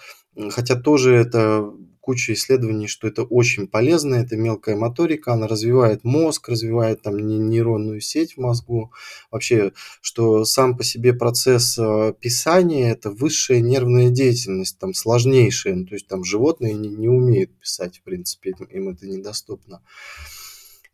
[0.51, 1.73] хотя тоже это
[2.09, 8.01] куча исследований, что это очень полезно, это мелкая моторика, она развивает мозг, развивает там нейронную
[8.01, 8.93] сеть в мозгу.
[9.31, 15.85] Вообще, что сам по себе процесс э, писания– это высшая нервная деятельность, там сложнейшая, ну,
[15.85, 19.83] то есть там животные не, не умеют писать, в принципе, им это недоступно.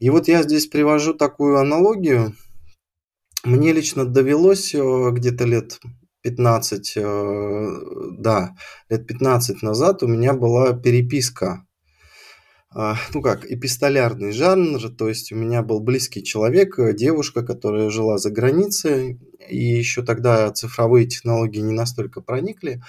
[0.01, 2.35] И вот я здесь привожу такую аналогию.
[3.45, 5.79] Мне лично довелось э, где-то лет
[6.25, 7.69] 15, э,
[8.19, 8.57] да,
[8.89, 11.67] лет 15 назад у меня была переписка
[12.77, 17.89] а, ну как, эпистолярный жанр, то есть у меня был близкий человек, э, девушка, которая
[17.91, 22.83] жила за границей, и еще тогда цифровые технологии не настолько проникли,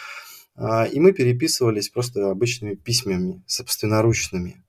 [0.55, 4.63] а, и мы переписывались просто обычными письмами, собственноручными.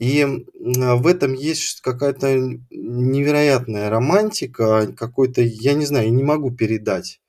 [0.00, 0.26] И
[0.58, 7.20] в этом есть какая-то невероятная романтика, какой-то, я не знаю, не могу передать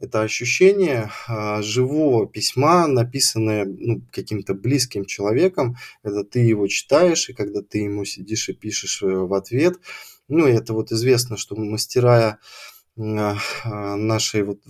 [0.00, 7.34] это ощущение а, живого письма, написанное ну, каким-то близким человеком, когда ты его читаешь, и
[7.34, 9.78] когда ты ему сидишь и пишешь э, в ответ.
[10.28, 12.38] Ну, и это вот известно, что мастера
[12.98, 14.60] а, а, нашей вот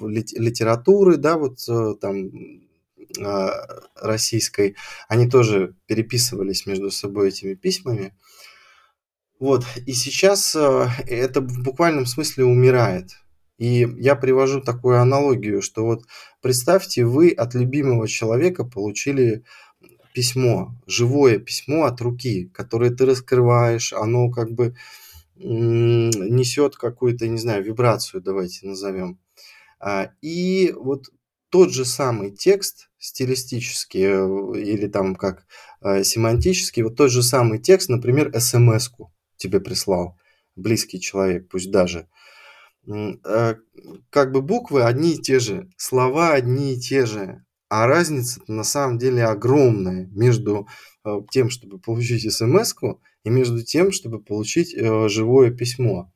[0.00, 2.30] литературы, да, вот э, там
[3.96, 4.76] российской,
[5.08, 8.14] они тоже переписывались между собой этими письмами.
[9.38, 13.12] Вот, и сейчас э, это в буквальном смысле умирает.
[13.58, 16.04] И я привожу такую аналогию, что вот
[16.40, 19.42] представьте, вы от любимого человека получили
[20.14, 24.76] письмо, живое письмо от руки, которое ты раскрываешь, оно как бы
[25.36, 29.18] несет какую-то, не знаю, вибрацию, давайте назовем.
[29.80, 31.06] А, и вот
[31.48, 35.46] тот же самый текст стилистический э, или там как
[35.80, 40.18] э, семантический, вот тот же самый текст, например, смс-ку тебе прислал
[40.56, 42.08] близкий человек, пусть даже–
[44.10, 48.64] как бы буквы одни и те же, слова одни и те же, а разница на
[48.64, 50.68] самом деле огромная между
[51.04, 52.74] э, тем, чтобы получить смс
[53.24, 56.10] и между тем, чтобы получить э, живое письмо.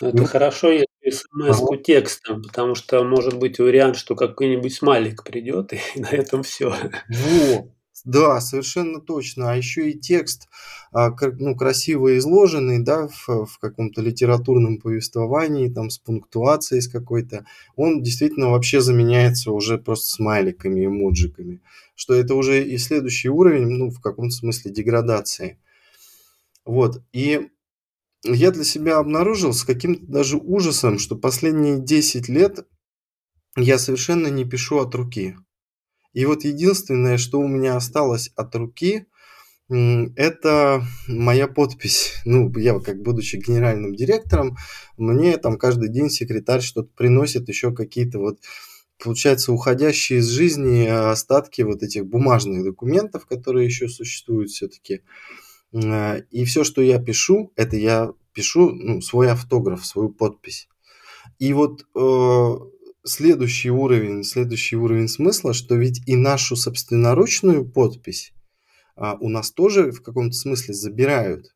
[0.00, 1.76] Это ну, хорошо, если смс ага.
[1.78, 6.74] текстом, потому что может быть вариант, что какой-нибудь смайлик придет, и на этом все.
[7.08, 7.74] Во,
[8.04, 9.52] да, совершенно точно.
[9.52, 10.48] А еще и текст
[10.92, 17.46] а, ну, красиво изложенный, да, в, в каком-то литературном повествовании, там, с пунктуацией с какой-то,
[17.76, 21.60] он действительно вообще заменяется уже просто смайликами, эмоджиками.
[21.94, 25.58] Что это уже и следующий уровень, ну, в каком-то смысле деградации.
[26.64, 27.02] Вот.
[27.12, 27.48] И
[28.24, 32.66] я для себя обнаружил с каким-то даже ужасом, что последние 10 лет
[33.56, 35.36] я совершенно не пишу от руки.
[36.12, 39.06] И вот единственное, что у меня осталось от руки,
[39.68, 42.14] это моя подпись.
[42.24, 44.56] Ну, я как будучи генеральным директором,
[44.96, 48.40] мне там каждый день секретарь что-то приносит, еще какие-то вот,
[49.02, 55.02] получается, уходящие из жизни остатки вот этих бумажных документов, которые еще существуют все-таки.
[55.72, 60.68] И все, что я пишу, это я пишу ну, свой автограф, свою подпись.
[61.38, 62.54] И вот э,
[63.04, 68.32] следующий уровень, следующий уровень смысла, что ведь и нашу собственноручную подпись
[68.96, 71.54] а, у нас тоже в каком-то смысле забирают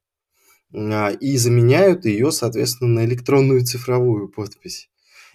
[0.72, 4.88] а, и заменяют ее, соответственно, на электронную цифровую подпись.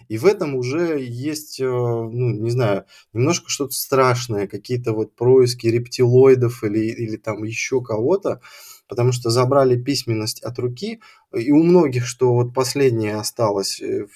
[0.08, 5.68] И в этом уже есть, э, ну, не знаю, немножко что-то страшное, какие-то вот происки
[5.68, 8.40] рептилоидов или, или там еще кого-то,
[8.88, 11.00] потому что забрали письменность от руки,
[11.32, 14.08] и у многих, что вот последнее осталось э,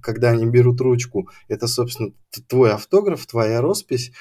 [0.00, 2.12] когда они берут ручку, это, собственно,
[2.48, 4.12] твой автограф, твоя роспись,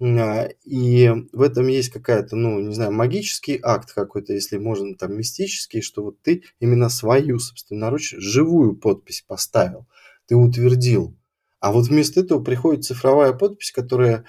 [0.00, 5.16] а, и в этом есть какая-то, ну, не знаю, магический акт какой-то, если можно, там,
[5.16, 9.86] мистический, что вот ты именно свою, собственноручно, живую подпись поставил,
[10.26, 11.16] ты утвердил.
[11.60, 14.24] А вот вместо этого приходит цифровая подпись, которая,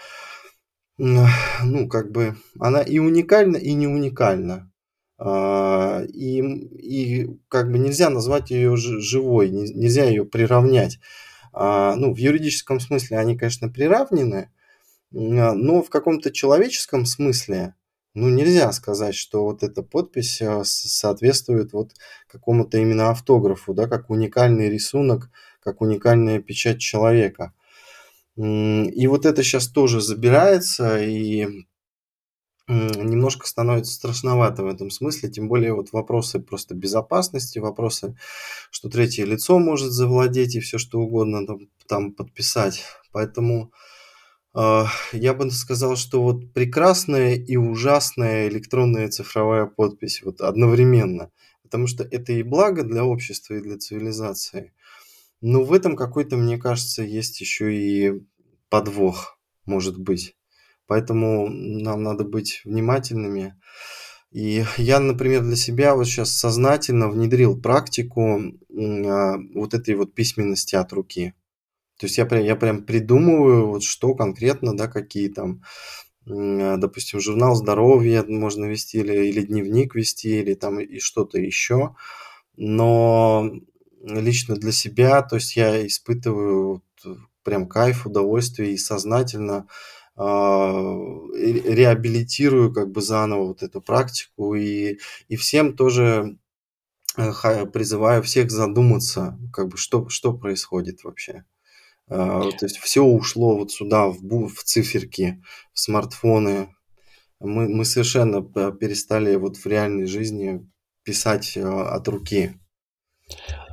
[0.97, 1.27] ну,
[1.89, 4.71] как бы, она и уникальна, и не уникальна.
[5.19, 10.99] А, и, и как бы нельзя назвать ее живой, нельзя ее приравнять.
[11.53, 14.51] А, ну, в юридическом смысле они, конечно, приравнены,
[15.13, 17.73] а, но в каком-то человеческом смысле,
[18.13, 21.93] ну, нельзя сказать, что вот эта подпись соответствует вот
[22.27, 25.29] какому-то именно автографу, да, как уникальный рисунок,
[25.61, 27.53] как уникальная печать человека.
[28.35, 31.65] И вот это сейчас тоже забирается, и
[32.67, 38.17] немножко становится страшновато в этом смысле, тем более вот вопросы просто безопасности, вопросы,
[38.71, 42.83] что третье лицо может завладеть и все что угодно там, там подписать.
[43.11, 43.71] Поэтому
[44.53, 51.31] А, я бы сказал, что вот прекрасная и ужасная электронная цифровая подпись вот одновременно.
[51.63, 54.73] Потому что это и благо для общества, и для цивилизации.
[55.41, 58.23] Но в этом какой-то, мне кажется, есть еще и
[58.69, 60.36] подвох, может быть.
[60.87, 63.55] Поэтому нам надо быть внимательными.
[64.31, 70.75] И я, например, для себя вот сейчас сознательно внедрил практику а, вот этой вот письменности
[70.75, 71.33] от руки.
[71.99, 75.63] То есть я прям, я прям придумываю, вот что конкретно, да, какие там,
[76.27, 81.95] а, допустим, журнал здоровья можно вести или, или дневник вести, или там и что-то еще.
[82.55, 83.51] Но
[84.03, 89.67] лично для себя, то есть я испытываю вот прям кайф, удовольствие и сознательно а,
[90.17, 96.37] реабилитирую как бы заново вот эту практику и, и всем тоже
[97.17, 101.43] э, призываю всех задуматься, как бы что, что происходит вообще.
[102.09, 105.43] А, то есть все ушло вот сюда, в, в циферки,
[105.73, 106.73] в смартфоны.
[107.39, 110.67] Мы, мы совершенно перестали вот в реальной жизни
[111.03, 112.59] писать от руки.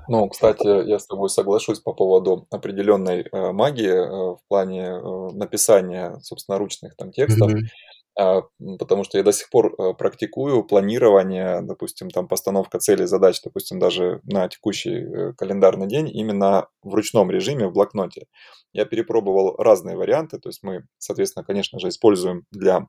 [0.09, 5.29] Ну, кстати, я с тобой соглашусь по поводу определенной э, магии э, в плане э,
[5.33, 8.21] написания собственноручных там текстов, mm-hmm.
[8.21, 13.41] э, потому что я до сих пор э, практикую планирование, допустим, там постановка целей, задач,
[13.43, 18.27] допустим, даже на текущий э, календарный день именно в ручном режиме в блокноте.
[18.73, 22.87] Я перепробовал разные варианты, то есть мы, соответственно, конечно же, используем для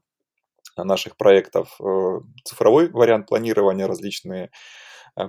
[0.77, 4.49] наших проектов э, цифровой вариант планирования, различные Э,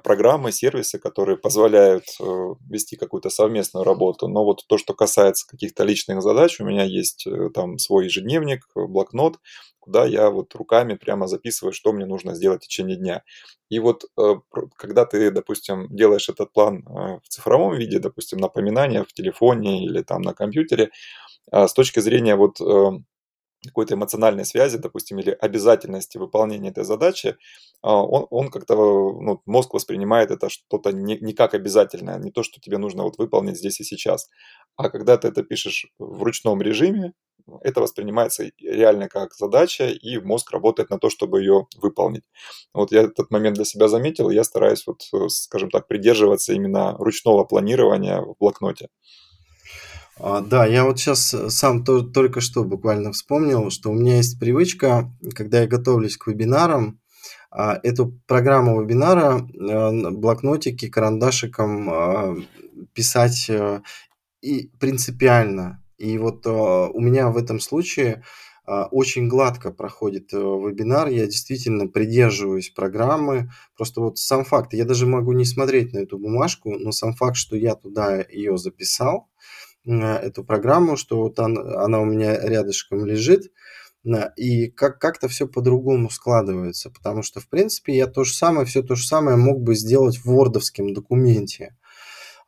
[0.03, 2.24] программы, сервисы, которые позволяют э,
[2.68, 4.28] вести какую-то совместную работу.
[4.28, 8.66] Но вот то, что касается каких-то личных задач, у меня есть э, там свой ежедневник,
[8.74, 9.39] блокнот,
[9.78, 13.22] куда я вот руками прямо записываю, что мне нужно сделать в течение дня.
[13.68, 14.05] И вот
[14.76, 20.22] когда ты, допустим, делаешь этот план в цифровом виде, допустим, напоминания в телефоне или там
[20.22, 20.91] на компьютере,
[21.53, 22.59] с точки зрения вот
[23.67, 27.37] какой-то эмоциональной связи, допустим, или обязательности выполнения этой задачи,
[27.83, 32.43] а, он, он как-то, ну, мозг воспринимает это что-то не, не как обязательное, не то,
[32.43, 34.29] что тебе нужно вот выполнить здесь и сейчас.
[34.77, 37.12] А когда ты это пишешь в ручном режиме,
[37.62, 42.25] это воспринимается реально как задача, и мозг работает на то, чтобы ее выполнить.
[42.75, 46.53] Вот я этот момент для себя заметил, и я стараюсь, вот, э, скажем так, придерживаться
[46.53, 48.89] именно ручного планирования в блокноте.
[50.19, 54.17] А, да, я вот сейчас э, сам то, только что буквально вспомнил, что у меня
[54.17, 57.01] есть привычка, когда я готовлюсь к вебинарам,
[57.51, 62.37] а, эту программу вебинара, э, блокнотики, карандашиком а,
[62.95, 63.83] писать э,
[64.41, 65.83] и принципиально.
[65.99, 68.23] И вот у меня в этом случае
[68.67, 75.33] очень гладко проходит вебинар, я действительно придерживаюсь программы, просто вот сам факт, я даже могу
[75.33, 79.31] не смотреть на эту бумажку, но сам факт, что я туда ее записал,
[79.87, 83.53] эту программу, что вот она, она у меня рядышком лежит,
[84.37, 88.82] и как- как-то все по-другому складывается, потому что, в принципе, я то же самое, все
[88.82, 91.76] то же самое мог бы сделать в вордовском документе.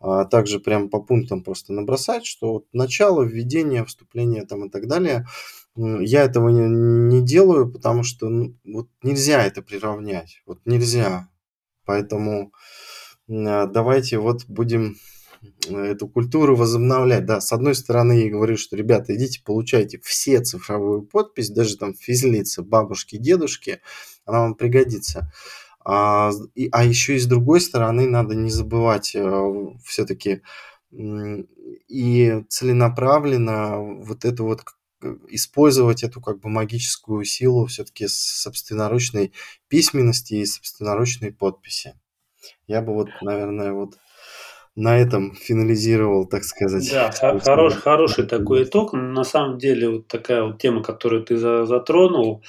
[0.00, 4.86] А также прям по пунктам просто набросать, что вот начало, введение, вступление там и так
[4.86, 5.26] далее.
[5.74, 6.68] Я этого не,
[7.16, 10.42] не делаю, потому что ну, вот нельзя это приравнять.
[10.46, 11.28] Вот нельзя.
[11.84, 12.52] Поэтому
[13.26, 14.96] давайте вот будем
[15.68, 17.26] эту культуру возобновлять.
[17.26, 21.94] Да, с одной стороны, я говорю, что, ребята, идите, получайте все цифровую подпись, даже там
[21.94, 23.80] физлица, бабушки, дедушки,
[24.24, 25.32] она вам пригодится.
[25.84, 29.52] А, и, а еще и с другой стороны, надо не забывать э,
[29.84, 30.42] все-таки
[30.90, 34.64] и целенаправленно вот это вот
[35.28, 39.32] использовать эту как бы магическую силу все-таки собственноручной
[39.68, 41.94] письменности и собственноручной подписи.
[42.66, 43.98] Я бы вот, наверное, вот
[44.78, 46.88] на этом финализировал, так сказать.
[46.92, 48.92] Да, хорош, хороший такой итог.
[48.92, 52.44] На самом деле вот такая вот тема, которую ты затронул,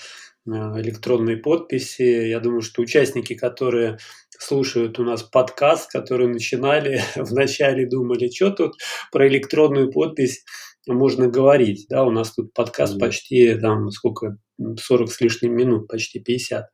[0.46, 2.28] э, электронные подписи.
[2.30, 3.98] Я думаю, что участники, которые
[4.30, 8.74] слушают у нас подкаст, которые начинали, вначале думали, что тут
[9.12, 10.46] про электронную подпись
[10.88, 11.88] можно говорить.
[11.90, 13.00] Да, у нас тут подкаст mm-hmm.
[13.00, 16.66] почти там сколько, 40 с лишним минут, почти 50.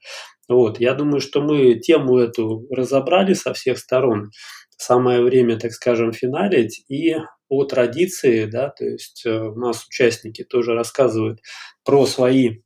[0.50, 4.32] Вот, я думаю, что мы тему эту разобрали со всех сторон
[4.78, 6.84] самое время, так скажем, финалить.
[6.90, 7.16] И
[7.48, 11.40] по традиции, да, то есть э, у нас участники тоже рассказывают
[11.84, 12.62] про свои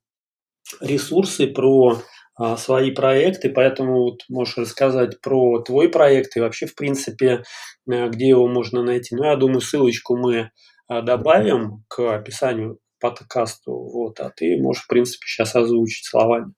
[0.81, 2.01] ресурсы, про
[2.41, 7.43] а, свои проекты, поэтому вот можешь рассказать про твой проект и вообще, в принципе,
[7.91, 9.13] э, где его можно найти.
[9.13, 10.51] Ну, я думаю, ссылочку мы
[10.87, 16.53] а, добавим к описанию подкасту, вот, а ты можешь, в принципе, сейчас озвучить словами.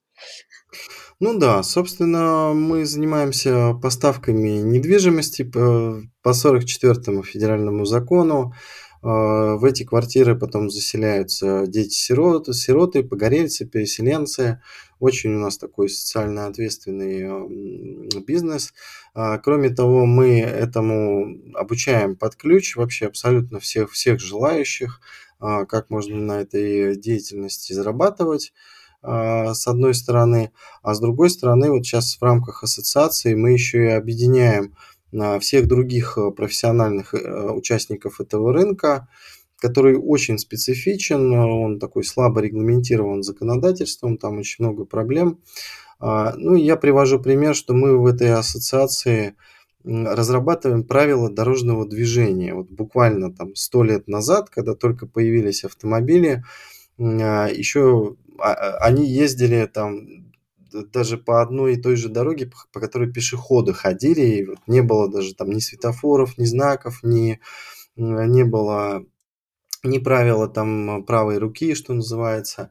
[1.23, 8.55] Ну да, собственно, мы занимаемся поставками недвижимости по, по 44 федеральному закону.
[9.03, 14.63] В эти квартиры потом заселяются дети-сироты, сироты, погорельцы, переселенцы.
[14.99, 17.47] Очень у нас такой социально ответственный
[18.25, 18.73] бизнес.
[19.43, 24.99] Кроме того, мы этому обучаем под ключ вообще абсолютно всех, всех желающих,
[25.39, 28.53] как можно на этой деятельности зарабатывать.
[29.03, 30.51] А, с одной стороны,
[30.83, 34.75] а с другой стороны, вот сейчас в рамках ассоциации мы еще и объединяем
[35.17, 39.07] а, всех других э, профессиональных э, участников этого рынка,
[39.57, 45.39] который очень специфичен, он такой слабо регламентирован законодательством, там очень много проблем.
[45.99, 49.35] А, ну я привожу пример, что мы в этой ассоциации
[49.83, 52.53] разрабатываем правила дорожного движения.
[52.53, 56.43] Вот буквально там сто лет назад, когда только появились автомобили,
[56.99, 60.31] еще а, а, они ездили там
[60.93, 65.11] даже по одной и той же дороге, по которой пешеходы ходили, и вот не было
[65.11, 67.39] даже там ни светофоров, ни знаков, ни,
[67.95, 69.05] не было
[69.83, 72.69] ни правила там правой руки, что называется.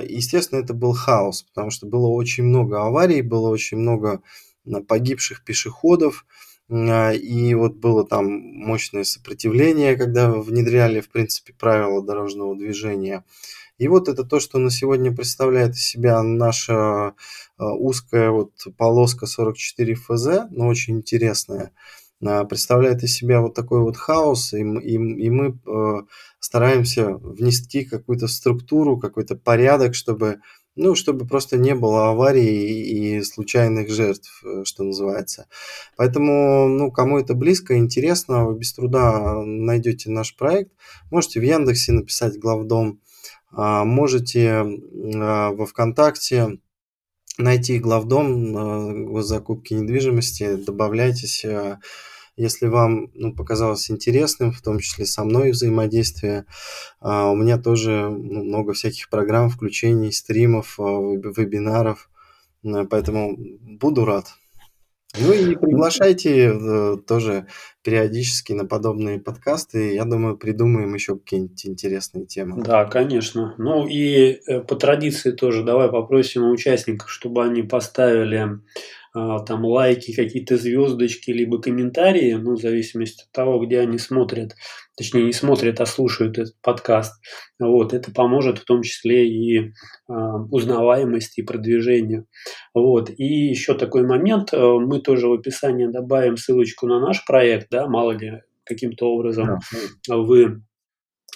[0.00, 4.22] Естественно, это был хаос, потому что было очень много аварий, было очень много
[4.86, 6.26] погибших пешеходов,
[6.68, 13.24] и вот было там мощное сопротивление, когда внедряли, в принципе, правила дорожного движения.
[13.80, 17.14] И вот это то, что на сегодня представляет из себя наша
[17.56, 21.72] а, узкая вот полоска 44 ФЗ, но очень интересная,
[22.22, 26.02] а, представляет из себя вот такой вот хаос, и, и, и мы э,
[26.40, 30.40] стараемся внести какую-то структуру, какой-то порядок, чтобы
[30.76, 35.46] ну, чтобы просто не было аварий и случайных жертв, э, что называется.
[35.96, 40.70] Поэтому, ну, кому это близко, интересно, вы без труда найдете наш проект.
[41.10, 43.00] Можете в Яндексе написать главдом
[43.52, 46.58] можете а, во ВКонтакте
[47.38, 51.44] найти главдом в закупке недвижимости, добавляйтесь,
[52.36, 56.46] если вам ну, показалось интересным, в том числе со мной взаимодействие.
[57.00, 62.10] А, у меня тоже ну, много всяких программ, включений, стримов, вебинаров,
[62.62, 64.34] поэтому буду рад.
[65.18, 67.46] Ну и приглашайте э, тоже
[67.82, 69.94] периодически на подобные подкасты.
[69.94, 72.62] Я думаю, придумаем еще какие-нибудь интересные темы.
[72.62, 73.54] Да, конечно.
[73.58, 78.60] Ну и э, по традиции тоже давай попросим у участников, чтобы они поставили
[79.12, 84.54] там лайки, какие-то звездочки, либо комментарии, ну, в зависимости от того, где они смотрят,
[84.96, 87.20] точнее, не смотрят, а слушают этот подкаст.
[87.58, 90.12] Вот, это поможет в том числе и э,
[90.50, 92.26] узнаваемости и продвижению.
[92.72, 97.68] Вот, и еще такой момент, э, мы тоже в описании добавим ссылочку на наш проект,
[97.70, 99.58] да, мало ли каким-то образом
[100.06, 100.16] да.
[100.16, 100.62] вы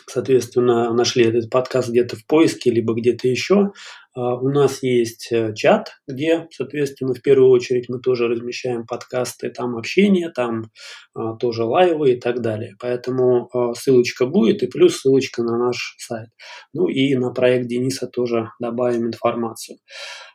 [0.06, 3.72] соответственно, нашли этот подкаст где-то в поиске, либо где-то еще.
[4.14, 9.50] А, у нас есть э, чат, где, соответственно, в первую очередь мы тоже размещаем подкасты,
[9.50, 10.70] там общение, там
[11.14, 12.74] а, тоже лайвы и так далее.
[12.80, 16.28] Поэтому а, ссылочка будет и плюс ссылочка на наш сайт.
[16.72, 19.78] Ну и на проект Дениса тоже добавим информацию.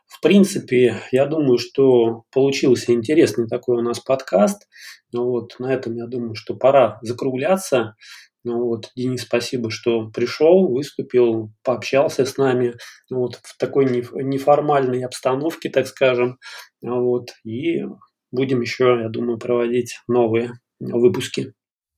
[0.06, 4.68] В принципе, я думаю, что получился интересный такой у нас подкаст.
[5.14, 7.94] Вот, на этом я думаю, что пора закругляться.
[8.42, 12.74] Ну вот, Денис, спасибо, что пришел, выступил, пообщался с нами
[13.10, 16.38] вот, в такой неформальной обстановке, так скажем.
[16.82, 17.84] Вот, и
[18.30, 21.52] будем еще, я думаю, проводить новые выпуски.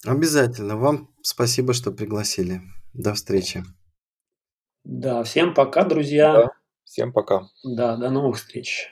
[0.05, 0.76] Обязательно.
[0.76, 2.61] Вам спасибо, что пригласили.
[2.93, 3.62] До встречи.
[4.84, 6.32] Да, всем пока, друзья.
[6.32, 6.51] Да,
[6.84, 7.49] всем пока.
[7.62, 8.90] Да, до новых встреч.